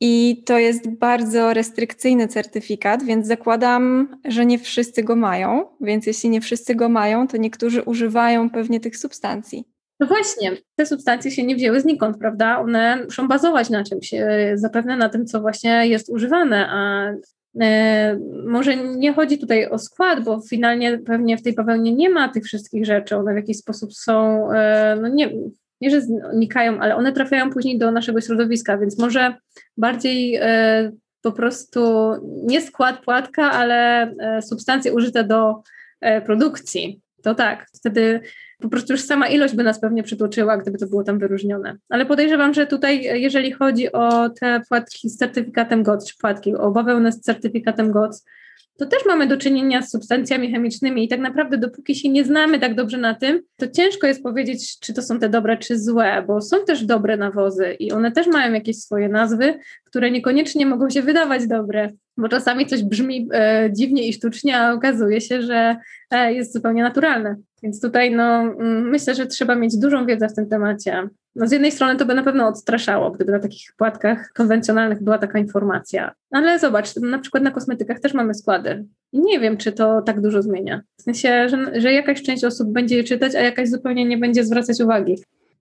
i 0.00 0.42
to 0.46 0.58
jest 0.58 0.88
bardzo 0.90 1.54
restrykcyjny 1.54 2.28
certyfikat, 2.28 3.02
więc 3.04 3.26
zakładam, 3.26 4.08
że 4.24 4.46
nie 4.46 4.58
wszyscy 4.58 5.02
go 5.02 5.16
mają. 5.16 5.66
Więc 5.80 6.06
jeśli 6.06 6.30
nie 6.30 6.40
wszyscy 6.40 6.74
go 6.74 6.88
mają, 6.88 7.28
to 7.28 7.36
niektórzy 7.36 7.82
używają 7.82 8.50
pewnie 8.50 8.80
tych 8.80 8.96
substancji. 8.96 9.64
No 10.00 10.06
właśnie, 10.06 10.56
te 10.76 10.86
substancje 10.86 11.30
się 11.30 11.42
nie 11.42 11.56
wzięły 11.56 11.80
znikąd, 11.80 12.18
prawda? 12.18 12.58
One 12.58 13.04
muszą 13.04 13.28
bazować 13.28 13.70
na 13.70 13.84
czymś, 13.84 14.14
e, 14.14 14.52
zapewne 14.54 14.96
na 14.96 15.08
tym, 15.08 15.26
co 15.26 15.40
właśnie 15.40 15.86
jest 15.86 16.08
używane, 16.08 16.68
a 16.70 17.12
E, 17.60 18.18
może 18.46 18.76
nie 18.76 19.12
chodzi 19.12 19.38
tutaj 19.38 19.70
o 19.70 19.78
skład, 19.78 20.24
bo 20.24 20.40
finalnie 20.40 20.98
pewnie 20.98 21.38
w 21.38 21.42
tej 21.42 21.54
bawełnie 21.54 21.94
nie 21.94 22.10
ma 22.10 22.28
tych 22.28 22.44
wszystkich 22.44 22.86
rzeczy. 22.86 23.16
One 23.16 23.32
w 23.32 23.36
jakiś 23.36 23.58
sposób 23.58 23.94
są, 23.94 24.48
e, 24.52 24.98
no 25.02 25.08
nie, 25.08 25.30
nie 25.80 25.90
że 25.90 26.00
znikają, 26.00 26.80
ale 26.80 26.96
one 26.96 27.12
trafiają 27.12 27.50
później 27.50 27.78
do 27.78 27.90
naszego 27.90 28.20
środowiska, 28.20 28.78
więc 28.78 28.98
może 28.98 29.34
bardziej 29.76 30.38
e, 30.40 30.92
po 31.22 31.32
prostu 31.32 32.12
nie 32.46 32.60
skład 32.60 33.04
płatka, 33.04 33.50
ale 33.50 34.12
substancje 34.42 34.92
użyte 34.92 35.24
do 35.24 35.62
produkcji. 36.26 37.00
To 37.22 37.34
tak, 37.34 37.66
wtedy 37.74 38.20
po 38.60 38.68
prostu 38.68 38.92
już 38.92 39.02
sama 39.02 39.28
ilość 39.28 39.54
by 39.54 39.62
nas 39.62 39.80
pewnie 39.80 40.02
przytłoczyła, 40.02 40.56
gdyby 40.56 40.78
to 40.78 40.86
było 40.86 41.04
tam 41.04 41.18
wyróżnione. 41.18 41.76
Ale 41.88 42.06
podejrzewam, 42.06 42.54
że 42.54 42.66
tutaj, 42.66 43.02
jeżeli 43.22 43.52
chodzi 43.52 43.92
o 43.92 44.28
te 44.28 44.60
płatki 44.68 45.08
z 45.08 45.16
certyfikatem 45.16 45.82
GOTS, 45.82 46.06
czy 46.06 46.18
płatki 46.18 46.54
o 46.54 46.70
bawełnę 46.70 47.12
z 47.12 47.20
certyfikatem 47.20 47.92
GOTS, 47.92 48.24
to 48.78 48.86
też 48.86 49.06
mamy 49.06 49.26
do 49.26 49.36
czynienia 49.36 49.82
z 49.82 49.90
substancjami 49.90 50.52
chemicznymi 50.52 51.04
i 51.04 51.08
tak 51.08 51.20
naprawdę 51.20 51.58
dopóki 51.58 51.94
się 51.94 52.08
nie 52.08 52.24
znamy 52.24 52.58
tak 52.58 52.74
dobrze 52.74 52.98
na 52.98 53.14
tym, 53.14 53.42
to 53.56 53.68
ciężko 53.68 54.06
jest 54.06 54.22
powiedzieć, 54.22 54.78
czy 54.80 54.94
to 54.94 55.02
są 55.02 55.18
te 55.18 55.28
dobre, 55.28 55.56
czy 55.56 55.78
złe, 55.78 56.24
bo 56.26 56.40
są 56.40 56.64
też 56.64 56.84
dobre 56.84 57.16
nawozy 57.16 57.72
i 57.78 57.92
one 57.92 58.12
też 58.12 58.26
mają 58.26 58.52
jakieś 58.52 58.76
swoje 58.76 59.08
nazwy, 59.08 59.58
które 59.84 60.10
niekoniecznie 60.10 60.66
mogą 60.66 60.90
się 60.90 61.02
wydawać 61.02 61.46
dobre, 61.46 61.90
bo 62.16 62.28
czasami 62.28 62.66
coś 62.66 62.82
brzmi 62.82 63.28
e, 63.32 63.70
dziwnie 63.72 64.08
i 64.08 64.12
sztucznie, 64.12 64.58
a 64.58 64.72
okazuje 64.72 65.20
się, 65.20 65.42
że 65.42 65.76
e, 66.10 66.32
jest 66.32 66.52
zupełnie 66.52 66.82
naturalne. 66.82 67.36
Więc 67.62 67.80
tutaj 67.80 68.10
no, 68.10 68.40
mm, 68.40 68.88
myślę, 68.88 69.14
że 69.14 69.26
trzeba 69.26 69.54
mieć 69.54 69.76
dużą 69.76 70.06
wiedzę 70.06 70.28
w 70.28 70.34
tym 70.34 70.48
temacie. 70.48 71.08
No, 71.38 71.46
z 71.46 71.52
jednej 71.52 71.72
strony 71.72 71.96
to 71.96 72.06
by 72.06 72.14
na 72.14 72.22
pewno 72.22 72.48
odstraszało, 72.48 73.10
gdyby 73.10 73.32
na 73.32 73.38
takich 73.38 73.72
płatkach 73.76 74.32
konwencjonalnych 74.34 75.02
była 75.02 75.18
taka 75.18 75.38
informacja. 75.38 76.12
Ale 76.30 76.58
zobacz, 76.58 76.96
na 76.96 77.18
przykład 77.18 77.42
na 77.42 77.50
kosmetykach 77.50 78.00
też 78.00 78.14
mamy 78.14 78.34
składy. 78.34 78.84
Nie 79.12 79.40
wiem, 79.40 79.56
czy 79.56 79.72
to 79.72 80.02
tak 80.02 80.20
dużo 80.20 80.42
zmienia. 80.42 80.80
W 80.98 81.02
sensie, 81.02 81.48
że, 81.48 81.80
że 81.80 81.92
jakaś 81.92 82.22
część 82.22 82.44
osób 82.44 82.72
będzie 82.72 82.96
je 82.96 83.04
czytać, 83.04 83.34
a 83.34 83.40
jakaś 83.40 83.68
zupełnie 83.68 84.04
nie 84.04 84.18
będzie 84.18 84.44
zwracać 84.44 84.80
uwagi. 84.80 85.18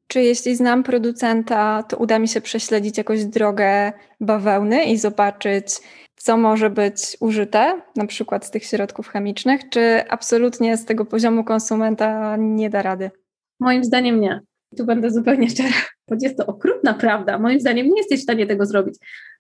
Czy 0.08 0.22
jeśli 0.22 0.56
znam 0.56 0.84
producenta, 0.84 1.84
to 1.84 1.98
uda 1.98 2.20
mi 2.20 2.28
się 2.28 2.42
prześledzić 2.42 2.98
jakąś 2.98 3.26
drogę 3.26 3.92
bawełny 4.20 4.84
i 4.84 4.98
zobaczyć, 4.98 5.68
co 6.16 6.38
może 6.38 6.70
być 6.70 7.18
użyte, 7.20 7.82
na 7.96 8.08
przykład 8.08 8.46
z 8.46 8.52
tych 8.52 8.64
środków 8.64 9.08
chemicznych, 9.08 9.70
czy 9.70 10.10
absolutnie 10.10 10.78
z 10.78 10.86
tego 10.86 11.06
poziomu 11.06 11.44
konsumenta 11.44 12.38
nie 12.38 12.70
da 12.70 12.82
rady? 12.82 13.12
Moim 13.60 13.84
zdaniem 13.84 14.22
nie. 14.22 14.42
Tu 14.78 14.86
będę 14.86 15.12
zupełnie 15.12 15.50
szczera, 15.50 15.70
bo 16.10 16.16
jest 16.22 16.38
to 16.38 16.46
okrutna 16.46 16.94
prawda. 16.94 17.40
Moim 17.40 17.60
zdaniem 17.60 17.88
nie 17.88 17.98
jesteś 17.98 18.20
w 18.20 18.24
stanie 18.24 18.48
tego 18.48 18.66
zrobić. 18.66 18.96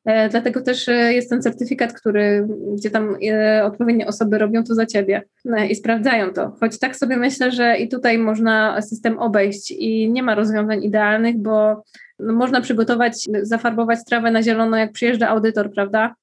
E, 0.06 0.30
dlatego 0.30 0.62
też 0.62 0.90
e, 0.90 1.14
jest 1.14 1.30
ten 1.30 1.42
certyfikat, 1.42 1.94
który, 1.94 2.48
gdzie 2.78 2.90
tam 2.90 3.16
e, 3.30 3.64
odpowiednie 3.66 4.08
osoby 4.08 4.38
robią 4.38 4.64
to 4.64 4.76
za 4.76 4.86
ciebie 4.86 5.24
i 5.70 5.76
sprawdzają 5.76 6.34
to. 6.34 6.56
Choć 6.60 6.80
tak 6.80 6.96
sobie 6.96 7.18
myślę, 7.18 7.52
że 7.52 7.78
i 7.78 7.90
tutaj 7.90 8.18
można 8.18 8.82
system 8.82 9.20
obejść 9.20 9.72
i 9.72 10.12
nie 10.12 10.24
ma 10.24 10.36
rozwiązań 10.36 10.84
idealnych, 10.84 11.38
bo 11.38 11.84
no, 12.20 12.34
można 12.34 12.62
przygotować, 12.62 13.26
zafarbować 13.42 14.00
trawę 14.06 14.32
na 14.32 14.44
zielono, 14.44 14.78
jak 14.78 14.92
przyjeżdża 14.92 15.30
audytor, 15.30 15.72
prawda? 15.74 16.16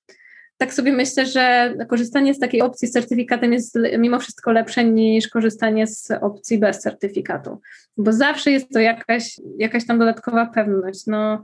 Tak 0.65 0.75
sobie 0.75 0.93
myślę, 0.93 1.27
że 1.27 1.75
korzystanie 1.89 2.35
z 2.35 2.39
takiej 2.39 2.63
opcji 2.63 2.89
z 2.89 2.93
certyfikatem 2.93 3.53
jest 3.53 3.79
mimo 3.99 4.19
wszystko 4.19 4.53
lepsze 4.53 4.85
niż 4.85 5.29
korzystanie 5.29 5.87
z 5.87 6.11
opcji 6.11 6.59
bez 6.59 6.79
certyfikatu, 6.79 7.61
bo 7.97 8.13
zawsze 8.13 8.51
jest 8.51 8.69
to 8.71 8.81
jakaś, 8.81 9.41
jakaś 9.59 9.87
tam 9.87 9.99
dodatkowa 9.99 10.47
pewność. 10.47 11.07
No, 11.07 11.43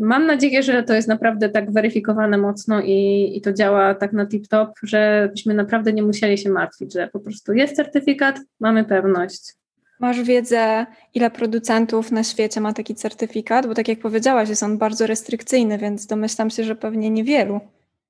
mam 0.00 0.26
nadzieję, 0.26 0.62
że 0.62 0.82
to 0.82 0.94
jest 0.94 1.08
naprawdę 1.08 1.48
tak 1.48 1.72
weryfikowane 1.72 2.38
mocno 2.38 2.80
i, 2.80 3.32
i 3.36 3.40
to 3.40 3.52
działa 3.52 3.94
tak 3.94 4.12
na 4.12 4.26
tip-top, 4.26 4.70
żebyśmy 4.82 5.54
naprawdę 5.54 5.92
nie 5.92 6.02
musieli 6.02 6.38
się 6.38 6.50
martwić, 6.50 6.92
że 6.92 7.08
po 7.12 7.20
prostu 7.20 7.52
jest 7.52 7.76
certyfikat, 7.76 8.40
mamy 8.60 8.84
pewność. 8.84 9.54
Masz 10.00 10.22
wiedzę, 10.22 10.86
ile 11.14 11.30
producentów 11.30 12.12
na 12.12 12.24
świecie 12.24 12.60
ma 12.60 12.72
taki 12.72 12.94
certyfikat? 12.94 13.66
Bo 13.66 13.74
tak 13.74 13.88
jak 13.88 13.98
powiedziałaś, 13.98 14.48
jest 14.48 14.62
on 14.62 14.78
bardzo 14.78 15.06
restrykcyjny, 15.06 15.78
więc 15.78 16.06
domyślam 16.06 16.50
się, 16.50 16.64
że 16.64 16.74
pewnie 16.74 17.10
niewielu. 17.10 17.60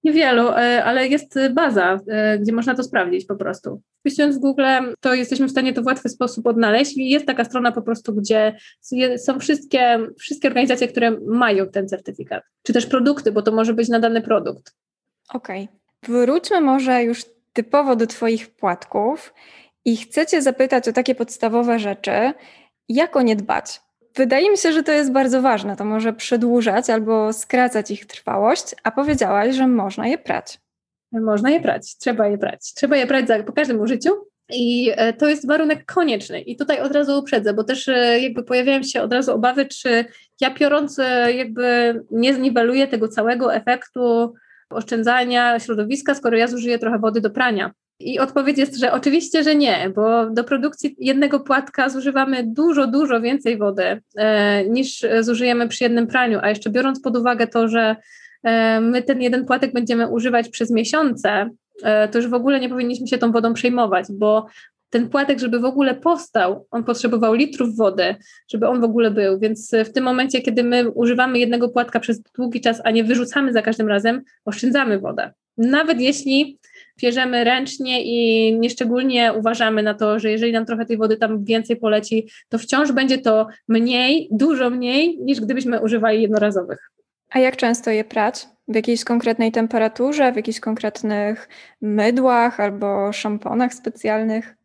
Niewielu, 0.07 0.49
e, 0.49 0.85
ale 0.85 1.09
jest 1.09 1.39
baza, 1.55 2.01
e, 2.09 2.39
gdzie 2.39 2.53
można 2.53 2.75
to 2.75 2.83
sprawdzić 2.83 3.27
po 3.27 3.37
prostu. 3.37 3.83
Wpisując 4.01 4.37
w 4.37 4.41
Google, 4.41 4.63
to 5.01 5.15
jesteśmy 5.15 5.47
w 5.47 5.51
stanie 5.51 5.73
to 5.73 5.83
w 5.83 5.87
łatwy 5.87 6.09
sposób 6.09 6.47
odnaleźć 6.47 6.97
i 6.97 7.09
jest 7.09 7.27
taka 7.27 7.45
strona 7.45 7.73
po 7.73 7.83
prostu, 7.83 8.15
gdzie 8.15 8.57
są 9.19 9.39
wszystkie, 9.41 9.99
wszystkie 10.19 10.49
organizacje, 10.49 10.89
które 10.89 11.11
mają 11.27 11.69
ten 11.69 11.89
certyfikat, 11.89 12.45
czy 12.63 12.73
też 12.73 12.87
produkty, 12.87 13.33
bo 13.33 13.43
to 13.43 13.53
może 13.53 13.75
być 13.75 13.89
na 13.89 14.01
dany 14.01 14.23
produkt. 14.23 14.75
Okej. 15.29 15.69
Okay. 16.03 16.25
Wróćmy 16.27 16.61
może 16.61 17.03
już 17.03 17.25
typowo 17.53 17.97
do 17.97 18.07
Twoich 18.07 18.51
płatków 18.51 19.35
i 19.85 19.97
chcę 19.97 20.27
Cię 20.27 20.43
zapytać 20.43 20.89
o 20.89 20.93
takie 20.93 21.15
podstawowe 21.15 21.79
rzeczy. 21.79 22.33
Jak 22.89 23.17
o 23.17 23.23
nie 23.23 23.37
dbać? 23.37 23.81
Wydaje 24.17 24.51
mi 24.51 24.59
się, 24.59 24.73
że 24.73 24.83
to 24.83 24.93
jest 24.93 25.13
bardzo 25.13 25.43
ważne. 25.43 25.77
To 25.77 25.85
może 25.85 26.13
przedłużać 26.13 26.91
albo 26.91 27.33
skracać 27.33 27.91
ich 27.91 28.07
trwałość, 28.07 28.75
a 28.83 28.91
powiedziałaś, 28.91 29.55
że 29.55 29.67
można 29.67 30.09
je 30.09 30.19
prać. 30.19 30.59
Można 31.13 31.51
je 31.51 31.61
prać, 31.61 31.97
trzeba 31.97 32.29
je 32.29 32.39
prać. 32.39 32.75
Trzeba 32.75 32.97
je 32.97 33.07
prać 33.07 33.29
za, 33.29 33.43
po 33.43 33.53
każdym 33.53 33.81
użyciu 33.81 34.11
i 34.53 34.93
e, 34.97 35.13
to 35.13 35.29
jest 35.29 35.47
warunek 35.47 35.85
konieczny. 35.85 36.41
I 36.41 36.57
tutaj 36.57 36.81
od 36.81 36.93
razu 36.93 37.19
uprzedzę, 37.19 37.55
bo 37.55 37.65
też 37.65 37.89
e, 37.89 38.21
jakby 38.21 38.43
pojawiają 38.43 38.83
się 38.83 39.03
od 39.03 39.13
razu 39.13 39.35
obawy, 39.35 39.67
czy 39.67 40.05
ja 40.41 40.51
piorąc 40.51 40.99
e, 40.99 41.33
jakby 41.33 41.95
nie 42.11 42.35
zniweluję 42.35 42.89
tego 42.89 43.09
całego 43.09 43.55
efektu 43.55 44.35
oszczędzania 44.71 45.61
środowiska, 45.61 46.15
skoro 46.15 46.37
ja 46.37 46.49
zużyję 46.49 46.79
trochę 46.79 46.99
wody 46.99 47.21
do 47.21 47.31
prania. 47.31 47.71
I 48.01 48.19
odpowiedź 48.19 48.59
jest, 48.59 48.77
że 48.77 48.93
oczywiście, 48.93 49.45
że 49.45 49.55
nie, 49.55 49.91
bo 49.95 50.31
do 50.31 50.45
produkcji 50.45 50.97
jednego 50.99 51.41
płatka 51.41 51.89
zużywamy 51.89 52.45
dużo, 52.47 52.87
dużo 52.87 53.21
więcej 53.21 53.59
wody 53.59 54.03
e, 54.17 54.65
niż 54.69 55.07
zużyjemy 55.21 55.69
przy 55.69 55.85
jednym 55.85 56.07
praniu, 56.07 56.39
a 56.43 56.49
jeszcze 56.49 56.71
biorąc 56.71 57.01
pod 57.01 57.17
uwagę 57.17 57.47
to, 57.47 57.69
że 57.69 57.97
e, 58.43 58.81
my 58.81 59.03
ten 59.03 59.23
jeden 59.23 59.45
płatek 59.45 59.73
będziemy 59.73 60.09
używać 60.09 60.49
przez 60.49 60.71
miesiące, 60.71 61.51
e, 61.83 62.09
to 62.09 62.19
już 62.19 62.29
w 62.29 62.35
ogóle 62.35 62.61
nie 62.61 62.69
powinniśmy 62.69 63.07
się 63.07 63.19
tą 63.19 63.33
wodą 63.33 63.55
przejmować, 63.55 64.07
bo 64.11 64.47
ten 64.91 65.09
płatek, 65.09 65.39
żeby 65.39 65.59
w 65.59 65.65
ogóle 65.65 65.95
powstał, 65.95 66.67
on 66.71 66.85
potrzebował 66.85 67.35
litrów 67.35 67.77
wody, 67.77 68.17
żeby 68.51 68.69
on 68.69 68.81
w 68.81 68.85
ogóle 68.85 69.11
był. 69.11 69.39
Więc 69.39 69.71
w 69.85 69.93
tym 69.93 70.05
momencie, 70.05 70.41
kiedy 70.41 70.65
my 70.65 70.91
używamy 70.91 71.39
jednego 71.39 71.69
płatka 71.69 72.01
przez 72.01 72.23
długi 72.23 72.61
czas, 72.61 72.81
a 72.85 72.91
nie 72.91 73.05
wyrzucamy 73.05 73.53
za 73.53 73.63
każdym 73.63 73.89
razem, 73.89 74.23
oszczędzamy 74.45 74.99
wodę. 74.99 75.33
Nawet 75.57 76.01
jeśli 76.01 76.59
pierzemy 76.97 77.45
ręcznie 77.45 78.03
i 78.03 78.53
nieszczególnie 78.59 79.33
uważamy 79.33 79.83
na 79.83 79.95
to, 79.95 80.19
że 80.19 80.31
jeżeli 80.31 80.53
nam 80.53 80.67
trochę 80.67 80.87
tej 80.87 80.97
wody 80.97 81.17
tam 81.17 81.45
więcej 81.45 81.77
poleci, 81.77 82.29
to 82.49 82.59
wciąż 82.59 82.93
będzie 82.93 83.19
to 83.19 83.47
mniej, 83.69 84.29
dużo 84.31 84.71
mniej, 84.71 85.19
niż 85.19 85.41
gdybyśmy 85.41 85.81
używali 85.81 86.23
jednorazowych. 86.23 86.91
A 87.31 87.39
jak 87.39 87.57
często 87.57 87.91
je 87.91 88.05
prać? 88.05 88.47
W 88.69 88.75
jakiejś 88.75 89.05
konkretnej 89.05 89.53
temperaturze, 89.53 90.33
w 90.33 90.37
jakichś 90.37 90.61
konkretnych 90.61 91.49
mydłach 91.81 92.61
albo 92.61 93.13
szamponach 93.13 93.75
specjalnych? 93.75 94.56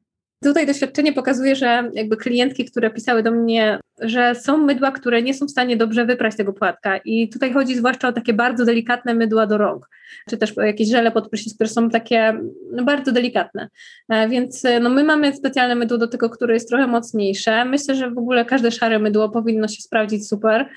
Tutaj 0.44 0.68
doświadczenie 0.68 1.14
pokazuje, 1.14 1.56
że 1.56 1.90
jakby 1.94 2.18
klientki, 2.18 2.66
które 2.66 2.90
pisały 2.90 3.24
do 3.24 3.32
mnie, 3.32 3.80
że 4.00 4.36
są 4.36 4.58
mydła, 4.58 4.92
które 4.92 5.22
nie 5.22 5.34
są 5.34 5.46
w 5.46 5.52
stanie 5.52 5.78
dobrze 5.78 6.06
wyprać 6.06 6.36
tego 6.36 6.54
płatka 6.54 6.98
i 6.98 7.30
tutaj 7.30 7.54
chodzi 7.54 7.76
zwłaszcza 7.76 8.08
o 8.08 8.12
takie 8.12 8.34
bardzo 8.34 8.66
delikatne 8.66 9.14
mydła 9.14 9.48
do 9.48 9.58
rąk, 9.58 9.90
czy 10.30 10.38
też 10.38 10.54
jakieś 10.58 10.90
żele 10.90 11.12
pod 11.12 11.30
prysznic, 11.30 11.56
które 11.56 11.70
są 11.70 11.90
takie 11.90 12.42
no, 12.72 12.84
bardzo 12.84 13.12
delikatne, 13.12 13.70
e, 14.10 14.30
więc 14.30 14.64
no, 14.82 14.90
my 14.90 15.04
mamy 15.04 15.36
specjalne 15.36 15.76
mydło 15.76 15.98
do 15.98 16.08
tego, 16.08 16.30
które 16.30 16.54
jest 16.54 16.70
trochę 16.70 16.88
mocniejsze. 16.88 17.66
Myślę, 17.66 17.96
że 17.96 18.12
w 18.12 18.18
ogóle 18.18 18.46
każde 18.46 18.72
szare 18.72 19.00
mydło 19.00 19.30
powinno 19.30 19.68
się 19.68 19.82
sprawdzić 19.82 20.28
super, 20.28 20.70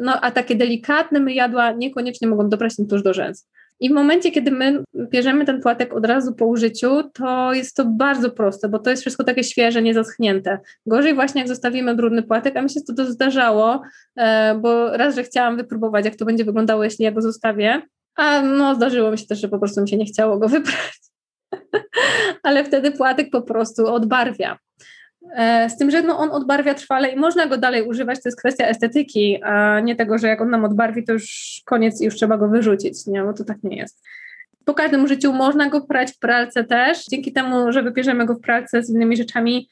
no 0.00 0.20
a 0.20 0.30
takie 0.30 0.56
delikatne 0.56 1.20
myjadła 1.20 1.72
niekoniecznie 1.72 2.28
mogą 2.28 2.48
doprać 2.48 2.76
tym 2.76 2.86
tuż 2.86 3.02
do 3.02 3.14
rzęs. 3.14 3.48
I 3.80 3.88
w 3.88 3.92
momencie, 3.92 4.30
kiedy 4.30 4.50
my 4.50 4.84
bierzemy 4.94 5.44
ten 5.44 5.60
płatek 5.60 5.94
od 5.94 6.06
razu 6.06 6.34
po 6.34 6.46
użyciu, 6.46 7.10
to 7.14 7.52
jest 7.52 7.76
to 7.76 7.84
bardzo 7.84 8.30
proste, 8.30 8.68
bo 8.68 8.78
to 8.78 8.90
jest 8.90 9.02
wszystko 9.02 9.24
takie 9.24 9.44
świeże, 9.44 9.82
niezaschnięte. 9.82 10.58
Gorzej 10.86 11.14
właśnie 11.14 11.40
jak 11.40 11.48
zostawimy 11.48 11.94
brudny 11.94 12.22
płatek, 12.22 12.56
a 12.56 12.62
mi 12.62 12.70
się 12.70 12.80
to, 12.80 12.94
to 12.94 13.04
zdarzało, 13.04 13.82
e, 14.16 14.54
bo 14.54 14.96
raz, 14.96 15.14
że 15.14 15.22
chciałam 15.22 15.56
wypróbować, 15.56 16.04
jak 16.04 16.16
to 16.16 16.24
będzie 16.24 16.44
wyglądało, 16.44 16.84
jeśli 16.84 17.04
ja 17.04 17.12
go 17.12 17.22
zostawię, 17.22 17.82
a 18.16 18.42
no 18.42 18.74
zdarzyło 18.74 19.10
mi 19.10 19.18
się 19.18 19.26
też, 19.26 19.40
że 19.40 19.48
po 19.48 19.58
prostu 19.58 19.80
mi 19.80 19.88
się 19.88 19.96
nie 19.96 20.06
chciało 20.06 20.38
go 20.38 20.48
wyprać. 20.58 20.98
Ale 22.42 22.64
wtedy 22.64 22.92
płatek 22.92 23.30
po 23.30 23.42
prostu 23.42 23.86
odbarwia. 23.86 24.58
E, 25.36 25.70
z 25.70 25.76
tym, 25.76 25.90
że 25.90 26.02
no, 26.02 26.18
on 26.18 26.30
odbarwia 26.30 26.74
trwale 26.74 27.08
i 27.08 27.16
można 27.16 27.46
go 27.46 27.58
dalej 27.58 27.82
używać, 27.82 28.22
to 28.22 28.28
jest 28.28 28.38
kwestia 28.38 28.66
estetyki, 28.66 29.42
a 29.42 29.80
nie 29.80 29.96
tego, 29.96 30.18
że 30.18 30.28
jak 30.28 30.40
on 30.40 30.50
nam 30.50 30.64
odbarwi, 30.64 31.04
to 31.04 31.12
już 31.12 31.60
koniec 31.64 32.00
i 32.00 32.04
już 32.04 32.14
trzeba 32.14 32.38
go 32.38 32.48
wyrzucić, 32.48 33.06
nie? 33.06 33.22
bo 33.22 33.32
to 33.32 33.44
tak 33.44 33.62
nie 33.62 33.76
jest. 33.76 34.04
Po 34.64 34.74
każdym 34.74 35.04
użyciu 35.04 35.32
można 35.32 35.68
go 35.68 35.80
prać 35.80 36.12
w 36.12 36.18
pralce 36.18 36.64
też. 36.64 37.06
Dzięki 37.06 37.32
temu, 37.32 37.72
że 37.72 37.82
wybierzemy 37.82 38.26
go 38.26 38.34
w 38.34 38.40
pralce 38.40 38.82
z 38.82 38.90
innymi 38.90 39.16
rzeczami 39.16 39.68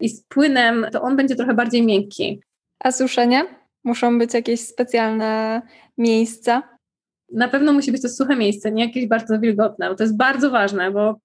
i 0.00 0.08
z 0.08 0.22
płynem, 0.22 0.86
to 0.92 1.02
on 1.02 1.16
będzie 1.16 1.36
trochę 1.36 1.54
bardziej 1.54 1.86
miękki. 1.86 2.42
A 2.78 2.92
suszenie? 2.92 3.44
Muszą 3.84 4.18
być 4.18 4.34
jakieś 4.34 4.60
specjalne 4.60 5.62
miejsca? 5.98 6.62
na 7.32 7.48
pewno 7.48 7.72
musi 7.72 7.92
być 7.92 8.02
to 8.02 8.08
suche 8.08 8.36
miejsce, 8.36 8.72
nie 8.72 8.86
jakieś 8.86 9.06
bardzo 9.06 9.38
wilgotne, 9.38 9.88
bo 9.88 9.94
to 9.94 10.02
jest 10.02 10.16
bardzo 10.16 10.50
ważne, 10.50 10.90
bo 10.90 11.20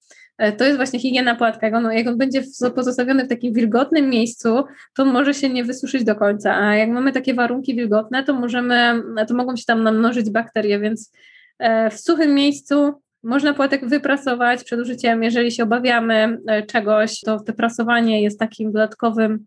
to 0.57 0.65
jest 0.65 0.77
właśnie 0.77 0.99
higiena 0.99 1.35
płatka. 1.35 1.67
On, 1.67 1.91
jak 1.91 2.07
on 2.07 2.17
będzie 2.17 2.43
pozostawiony 2.75 3.25
w 3.25 3.29
takim 3.29 3.53
wilgotnym 3.53 4.09
miejscu, 4.09 4.63
to 4.95 5.05
może 5.05 5.33
się 5.33 5.49
nie 5.49 5.63
wysuszyć 5.63 6.03
do 6.03 6.15
końca, 6.15 6.55
a 6.55 6.75
jak 6.75 6.89
mamy 6.89 7.11
takie 7.11 7.33
warunki 7.33 7.75
wilgotne, 7.75 8.23
to 8.23 8.33
możemy, 8.33 9.01
to 9.27 9.35
mogą 9.35 9.55
się 9.55 9.63
tam 9.67 9.83
namnożyć 9.83 10.29
bakterie, 10.29 10.79
więc 10.79 11.11
e, 11.59 11.89
w 11.89 11.99
suchym 11.99 12.33
miejscu 12.33 12.93
można 13.23 13.53
płatek 13.53 13.89
wyprasować 13.89 14.63
przed 14.63 14.79
użyciem, 14.79 15.23
jeżeli 15.23 15.51
się 15.51 15.63
obawiamy 15.63 16.37
e, 16.47 16.63
czegoś, 16.63 17.19
to 17.19 17.39
te 17.39 17.53
prasowanie 17.53 18.23
jest 18.23 18.39
takim 18.39 18.71
dodatkowym 18.71 19.45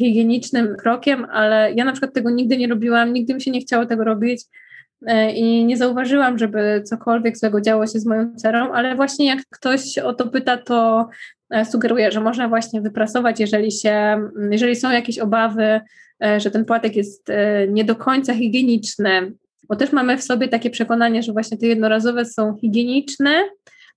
higienicznym 0.00 0.76
krokiem, 0.76 1.26
ale 1.32 1.72
ja 1.72 1.84
na 1.84 1.92
przykład 1.92 2.14
tego 2.14 2.30
nigdy 2.30 2.56
nie 2.56 2.66
robiłam, 2.68 3.12
nigdy 3.12 3.34
mi 3.34 3.42
się 3.42 3.50
nie 3.50 3.60
chciało 3.60 3.86
tego 3.86 4.04
robić. 4.04 4.42
e, 4.42 4.46
i 5.34 5.64
nie 5.64 5.76
zauważyłam, 5.76 6.38
żeby 6.38 6.82
cokolwiek 6.84 7.38
złego 7.38 7.60
działo 7.60 7.86
się 7.86 8.00
z 8.00 8.06
moją 8.06 8.34
cerą, 8.36 8.72
ale 8.72 8.96
właśnie 8.96 9.26
jak 9.26 9.38
ktoś 9.50 9.98
o 9.98 10.14
to 10.14 10.26
pyta, 10.26 10.56
to 10.56 11.08
e, 11.50 11.64
sugeruję, 11.64 12.12
że 12.12 12.20
można 12.20 12.48
właśnie 12.48 12.80
wyprasować, 12.80 13.40
jeżeli 13.40 13.72
się, 13.72 14.20
jeżeli 14.50 14.76
są 14.76 14.90
jakieś 14.90 15.18
obawy, 15.18 15.80
że 16.38 16.50
ten 16.50 16.64
płatek 16.64 16.96
jest 16.96 17.28
nie 17.68 17.84
do 17.84 17.96
końca 17.96 18.34
higieniczny, 18.34 19.32
bo 19.68 19.76
też 19.76 19.92
mamy 19.92 20.18
w 20.18 20.22
sobie 20.22 20.48
takie 20.48 20.70
przekonanie, 20.70 21.22
że 21.22 21.32
właśnie 21.32 21.58
te 21.58 21.66
jednorazowe 21.66 22.24
są 22.24 22.56
higieniczne, 22.56 23.44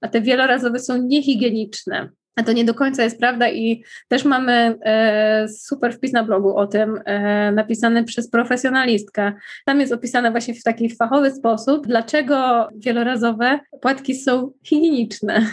a 0.01 0.07
te 0.07 0.21
wielorazowe 0.21 0.79
są 0.79 0.97
niehigieniczne. 0.97 2.09
A 2.39 2.43
to 2.43 2.53
nie 2.53 2.65
do 2.65 2.73
końca 2.73 3.03
jest 3.03 3.19
prawda 3.19 3.49
i 3.49 3.83
też 4.07 4.25
mamy 4.25 4.79
e, 4.85 5.47
super 5.47 5.93
wpis 5.93 6.13
na 6.13 6.23
blogu 6.23 6.55
o 6.55 6.67
tym, 6.67 7.01
e, 7.05 7.51
napisany 7.51 8.03
przez 8.03 8.29
profesjonalistkę. 8.29 9.33
Tam 9.65 9.79
jest 9.79 9.93
opisane 9.93 10.31
właśnie 10.31 10.53
w 10.53 10.63
taki 10.63 10.95
fachowy 10.95 11.31
sposób, 11.31 11.87
dlaczego 11.87 12.67
wielorazowe 12.75 13.59
płatki 13.81 14.15
są 14.15 14.51
higieniczne. 14.63 15.45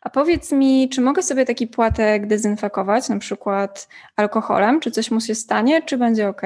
A 0.00 0.10
powiedz 0.10 0.52
mi, 0.52 0.88
czy 0.88 1.00
mogę 1.00 1.22
sobie 1.22 1.44
taki 1.44 1.66
płatek 1.66 2.26
dezynfekować, 2.26 3.08
na 3.08 3.18
przykład 3.18 3.88
alkoholem? 4.16 4.80
Czy 4.80 4.90
coś 4.90 5.10
mu 5.10 5.20
się 5.20 5.34
stanie, 5.34 5.82
czy 5.82 5.98
będzie 5.98 6.28
ok? 6.28 6.42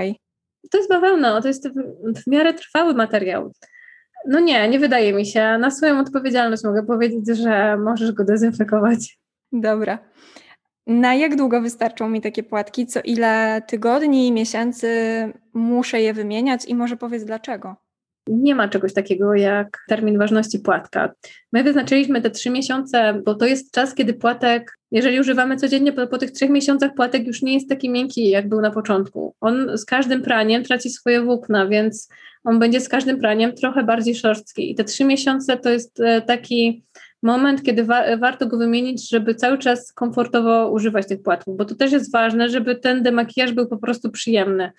To 0.70 0.78
jest 0.78 0.90
bawełna, 0.90 1.42
to 1.42 1.48
jest 1.48 1.68
w 2.04 2.26
miarę 2.26 2.54
trwały 2.54 2.94
materiał. 2.94 3.52
No 4.28 4.40
nie, 4.40 4.68
nie 4.68 4.78
wydaje 4.78 5.12
mi 5.12 5.26
się. 5.26 5.58
Na 5.58 5.70
swoją 5.70 5.98
odpowiedzialność 5.98 6.64
mogę 6.64 6.82
powiedzieć, 6.82 7.36
że 7.38 7.76
możesz 7.76 8.12
go 8.12 8.24
dezynfekować. 8.24 9.21
Dobra. 9.52 9.98
Na 10.86 11.14
jak 11.14 11.36
długo 11.36 11.60
wystarczą 11.60 12.08
mi 12.08 12.20
takie 12.20 12.42
płatki? 12.42 12.86
Co 12.86 13.00
ile 13.04 13.62
tygodni, 13.68 14.32
miesięcy 14.32 14.88
muszę 15.54 16.00
je 16.00 16.14
wymieniać 16.14 16.64
i 16.64 16.74
może 16.74 16.96
powiedz 16.96 17.24
dlaczego? 17.24 17.76
Nie 18.26 18.54
ma 18.54 18.68
czegoś 18.68 18.94
takiego 18.94 19.34
jak 19.34 19.78
termin 19.88 20.18
ważności 20.18 20.58
płatka. 20.58 21.12
My 21.52 21.62
wyznaczyliśmy 21.62 22.22
te 22.22 22.30
trzy 22.30 22.50
miesiące, 22.50 23.22
bo 23.24 23.34
to 23.34 23.46
jest 23.46 23.74
czas, 23.74 23.94
kiedy 23.94 24.14
płatek, 24.14 24.78
jeżeli 24.90 25.20
używamy 25.20 25.56
codziennie, 25.56 25.92
po, 25.92 26.06
po 26.06 26.18
tych 26.18 26.30
trzech 26.30 26.50
miesiącach 26.50 26.94
płatek 26.94 27.26
już 27.26 27.42
nie 27.42 27.54
jest 27.54 27.68
taki 27.68 27.90
miękki, 27.90 28.30
jak 28.30 28.48
był 28.48 28.60
na 28.60 28.70
początku. 28.70 29.34
On 29.40 29.78
z 29.78 29.84
każdym 29.84 30.22
praniem 30.22 30.64
traci 30.64 30.90
swoje 30.90 31.22
włókna, 31.22 31.66
więc 31.66 32.08
on 32.44 32.58
będzie 32.58 32.80
z 32.80 32.88
każdym 32.88 33.18
praniem 33.18 33.54
trochę 33.54 33.84
bardziej 33.84 34.14
szorstki. 34.14 34.70
I 34.70 34.74
te 34.74 34.84
trzy 34.84 35.04
miesiące 35.04 35.56
to 35.56 35.70
jest 35.70 36.00
e, 36.00 36.22
taki 36.22 36.84
moment, 37.22 37.62
kiedy 37.62 37.84
wa 37.84 38.16
warto 38.16 38.46
go 38.46 38.58
wymienić, 38.58 39.10
żeby 39.10 39.34
cały 39.34 39.58
czas 39.58 39.92
komfortowo 39.92 40.70
używać 40.70 41.08
tych 41.08 41.22
płatków, 41.22 41.56
bo 41.56 41.64
to 41.64 41.74
też 41.74 41.92
jest 41.92 42.12
ważne, 42.12 42.48
żeby 42.48 42.76
ten 42.76 43.02
demakijaż 43.02 43.52
był 43.52 43.66
po 43.66 43.76
prostu 43.76 44.10
przyjemny. 44.10 44.72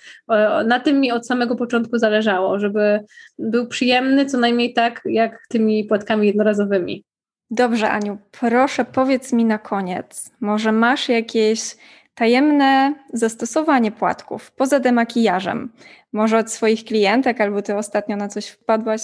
Na 0.66 0.80
tym 0.80 1.00
mi 1.00 1.12
od 1.12 1.28
samego 1.28 1.56
początku 1.56 1.98
zależało, 1.98 2.60
żeby 2.60 3.00
był 3.40 3.68
przyjemny 3.68 4.26
co 4.26 4.38
najmniej 4.38 4.74
tak, 4.74 5.02
jak 5.06 5.48
tymi 5.50 5.86
płatkami 5.86 6.28
jednorazowymi. 6.28 7.04
Dobrze, 7.52 7.90
Aniu, 7.90 8.18
proszę 8.32 8.86
powiedz 8.86 9.34
mi 9.34 9.46
na 9.46 9.58
koniec, 9.58 10.32
może 10.42 10.72
masz 10.72 11.10
jakieś 11.10 11.76
tajemne 12.16 12.94
zastosowanie 13.14 13.92
płatków 13.92 14.52
poza 14.52 14.80
demakijażem? 14.80 15.72
Może 16.14 16.38
od 16.38 16.52
swoich 16.52 16.86
klientek, 16.86 17.42
albo 17.42 17.62
ty 17.62 17.76
ostatnio 17.76 18.16
na 18.16 18.28
coś 18.28 18.48
wpadłaś? 18.48 19.02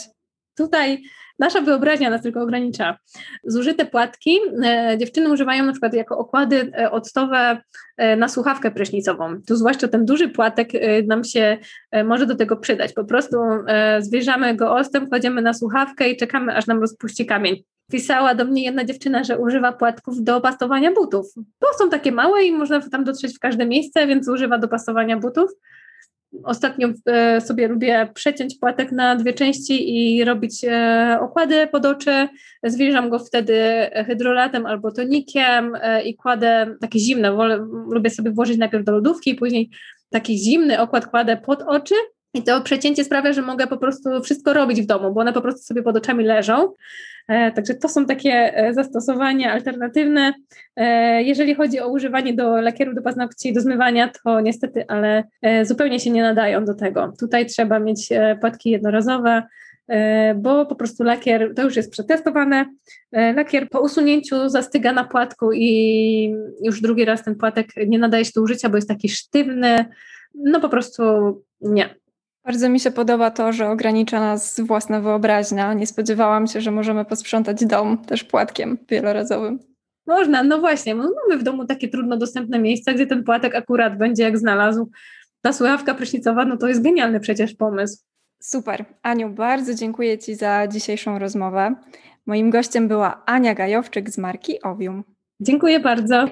Tutaj 0.57 1.03
nasza 1.39 1.61
wyobraźnia 1.61 2.09
nas 2.09 2.21
tylko 2.21 2.41
ogranicza. 2.41 2.97
Zużyte 3.43 3.85
płatki 3.85 4.39
e, 4.63 4.97
dziewczyny 4.97 5.31
używają 5.31 5.65
na 5.65 5.71
przykład 5.71 5.93
jako 5.93 6.17
okłady 6.17 6.71
e, 6.77 6.91
octowe 6.91 7.61
e, 7.97 8.15
na 8.15 8.27
słuchawkę 8.27 8.71
prysznicową. 8.71 9.41
Tu 9.47 9.55
zwłaszcza 9.55 9.87
ten 9.87 10.05
duży 10.05 10.29
płatek 10.29 10.69
nam 11.07 11.23
się 11.23 11.57
może 12.05 12.25
do 12.25 12.35
tego 12.35 12.57
przydać. 12.57 12.93
Po 12.93 13.03
prostu 13.03 13.37
zwierzamy 13.99 14.55
go 14.55 14.75
ostem, 14.75 15.09
kładziemy 15.09 15.41
na 15.41 15.53
słuchawkę 15.53 16.09
i 16.09 16.17
czekamy, 16.17 16.55
aż 16.55 16.67
nam 16.67 16.81
rozpuści 16.81 17.25
kamień. 17.25 17.63
Pisała 17.91 18.35
do 18.35 18.45
mnie 18.45 18.63
jedna 18.63 18.85
dziewczyna, 18.85 19.23
że 19.23 19.37
używa 19.37 19.73
płatków 19.73 20.23
do 20.23 20.41
pastowania 20.41 20.91
butów. 20.91 21.25
Bo 21.35 21.67
są 21.77 21.89
takie 21.89 22.11
małe 22.11 22.43
i 22.43 22.51
można 22.51 22.89
tam 22.89 23.03
dotrzeć 23.03 23.35
w 23.35 23.39
każde 23.39 23.65
miejsce, 23.65 24.07
więc 24.07 24.29
używa 24.29 24.57
do 24.57 24.67
pastowania 24.67 25.17
butów. 25.17 25.51
Ostatnio 26.43 26.89
e, 27.05 27.41
sobie 27.41 27.67
lubię 27.67 28.09
przeciąć 28.13 28.55
płatek 28.59 28.91
na 28.91 29.15
dwie 29.15 29.33
części 29.33 29.95
i 29.97 30.23
robić 30.23 30.63
e, 30.63 31.17
okłady 31.21 31.67
pod 31.67 31.85
oczy. 31.85 32.27
Zwierzam 32.63 33.09
go 33.09 33.19
wtedy 33.19 33.61
hydrolatem 34.07 34.65
albo 34.65 34.91
tonikiem 34.91 35.75
e, 35.81 36.03
i 36.03 36.15
kładę 36.15 36.75
takie 36.81 36.99
zimne. 36.99 37.31
Wolę, 37.31 37.67
lubię 37.91 38.09
sobie 38.09 38.31
włożyć 38.31 38.57
najpierw 38.57 38.85
do 38.85 38.91
lodówki, 38.91 39.35
później 39.35 39.69
taki 40.09 40.37
zimny 40.37 40.81
okład 40.81 41.07
kładę 41.07 41.37
pod 41.37 41.61
oczy. 41.61 41.95
I 42.33 42.43
to 42.43 42.61
przecięcie 42.61 43.03
sprawia, 43.03 43.33
że 43.33 43.41
mogę 43.41 43.67
po 43.67 43.77
prostu 43.77 44.21
wszystko 44.23 44.53
robić 44.53 44.81
w 44.81 44.85
domu, 44.85 45.13
bo 45.13 45.21
one 45.21 45.33
po 45.33 45.41
prostu 45.41 45.61
sobie 45.61 45.83
pod 45.83 45.97
oczami 45.97 46.23
leżą. 46.23 46.73
E, 47.29 47.51
także 47.51 47.73
to 47.73 47.89
są 47.89 48.05
takie 48.05 48.57
e, 48.57 48.73
zastosowania 48.73 49.51
alternatywne. 49.51 50.33
E, 50.75 51.23
jeżeli 51.23 51.55
chodzi 51.55 51.79
o 51.79 51.87
używanie 51.87 52.33
do 52.33 52.61
lakieru 52.61 52.93
do 52.93 53.01
paznokci, 53.01 53.53
do 53.53 53.61
zmywania, 53.61 54.11
to 54.23 54.41
niestety, 54.41 54.85
ale 54.87 55.23
zupełnie 55.63 55.99
się 55.99 56.09
nie 56.09 56.21
nadają 56.21 56.65
do 56.65 56.73
tego. 56.73 57.13
Tutaj 57.19 57.45
trzeba 57.45 57.79
mieć 57.79 58.09
płatki 58.41 58.69
jednorazowe, 58.69 59.43
bo 60.35 60.65
po 60.65 60.75
prostu 60.75 61.03
lakier, 61.03 61.53
to 61.55 61.63
już 61.63 61.75
jest 61.75 61.91
przetestowane, 61.91 62.65
lakier 63.11 63.69
po 63.69 63.81
usunięciu 63.81 64.49
zastyga 64.49 64.93
na 64.93 65.03
płatku 65.03 65.53
i 65.53 66.35
już 66.63 66.81
drugi 66.81 67.05
raz 67.05 67.23
ten 67.23 67.35
płatek 67.35 67.67
nie 67.87 67.99
nadaje 67.99 68.25
się 68.25 68.31
do 68.35 68.41
użycia, 68.41 68.69
bo 68.69 68.75
jest 68.75 68.87
taki 68.87 69.09
sztywny, 69.09 69.85
no 70.35 70.59
po 70.59 70.69
prostu 70.69 71.03
nie. 71.61 71.95
Bardzo 72.45 72.69
mi 72.69 72.79
się 72.79 72.91
podoba 72.91 73.31
to, 73.31 73.53
że 73.53 73.69
ogranicza 73.69 74.19
nas 74.19 74.59
własna 74.59 75.01
wyobraźnia. 75.01 75.73
Nie 75.73 75.87
spodziewałam 75.87 76.47
się, 76.47 76.61
że 76.61 76.71
możemy 76.71 77.05
posprzątać 77.05 77.65
dom 77.65 77.97
też 78.05 78.23
płatkiem 78.23 78.77
wielorazowym. 78.89 79.59
Można, 80.07 80.43
no 80.43 80.59
właśnie. 80.59 80.95
Mamy 80.95 81.37
w 81.39 81.43
domu 81.43 81.65
takie 81.65 81.87
trudno 81.87 82.17
dostępne 82.17 82.59
miejsca, 82.59 82.93
gdzie 82.93 83.07
ten 83.07 83.23
płatek 83.23 83.55
akurat 83.55 83.97
będzie 83.97 84.23
jak 84.23 84.37
znalazł. 84.37 84.91
Ta 85.41 85.53
słuchawka 85.53 85.95
prysznicowa, 85.95 86.45
no 86.45 86.57
to 86.57 86.67
jest 86.67 86.83
genialny 86.83 87.19
przecież 87.19 87.55
pomysł. 87.55 88.03
Super. 88.41 88.85
Aniu, 89.01 89.29
bardzo 89.29 89.75
dziękuję 89.75 90.17
Ci 90.17 90.35
za 90.35 90.67
dzisiejszą 90.67 91.19
rozmowę. 91.19 91.75
Moim 92.25 92.49
gościem 92.49 92.87
była 92.87 93.23
Ania 93.25 93.55
Gajowczyk 93.55 94.09
z 94.09 94.17
marki 94.17 94.61
Ovium. 94.61 95.03
Dziękuję 95.39 95.79
bardzo. 95.79 96.25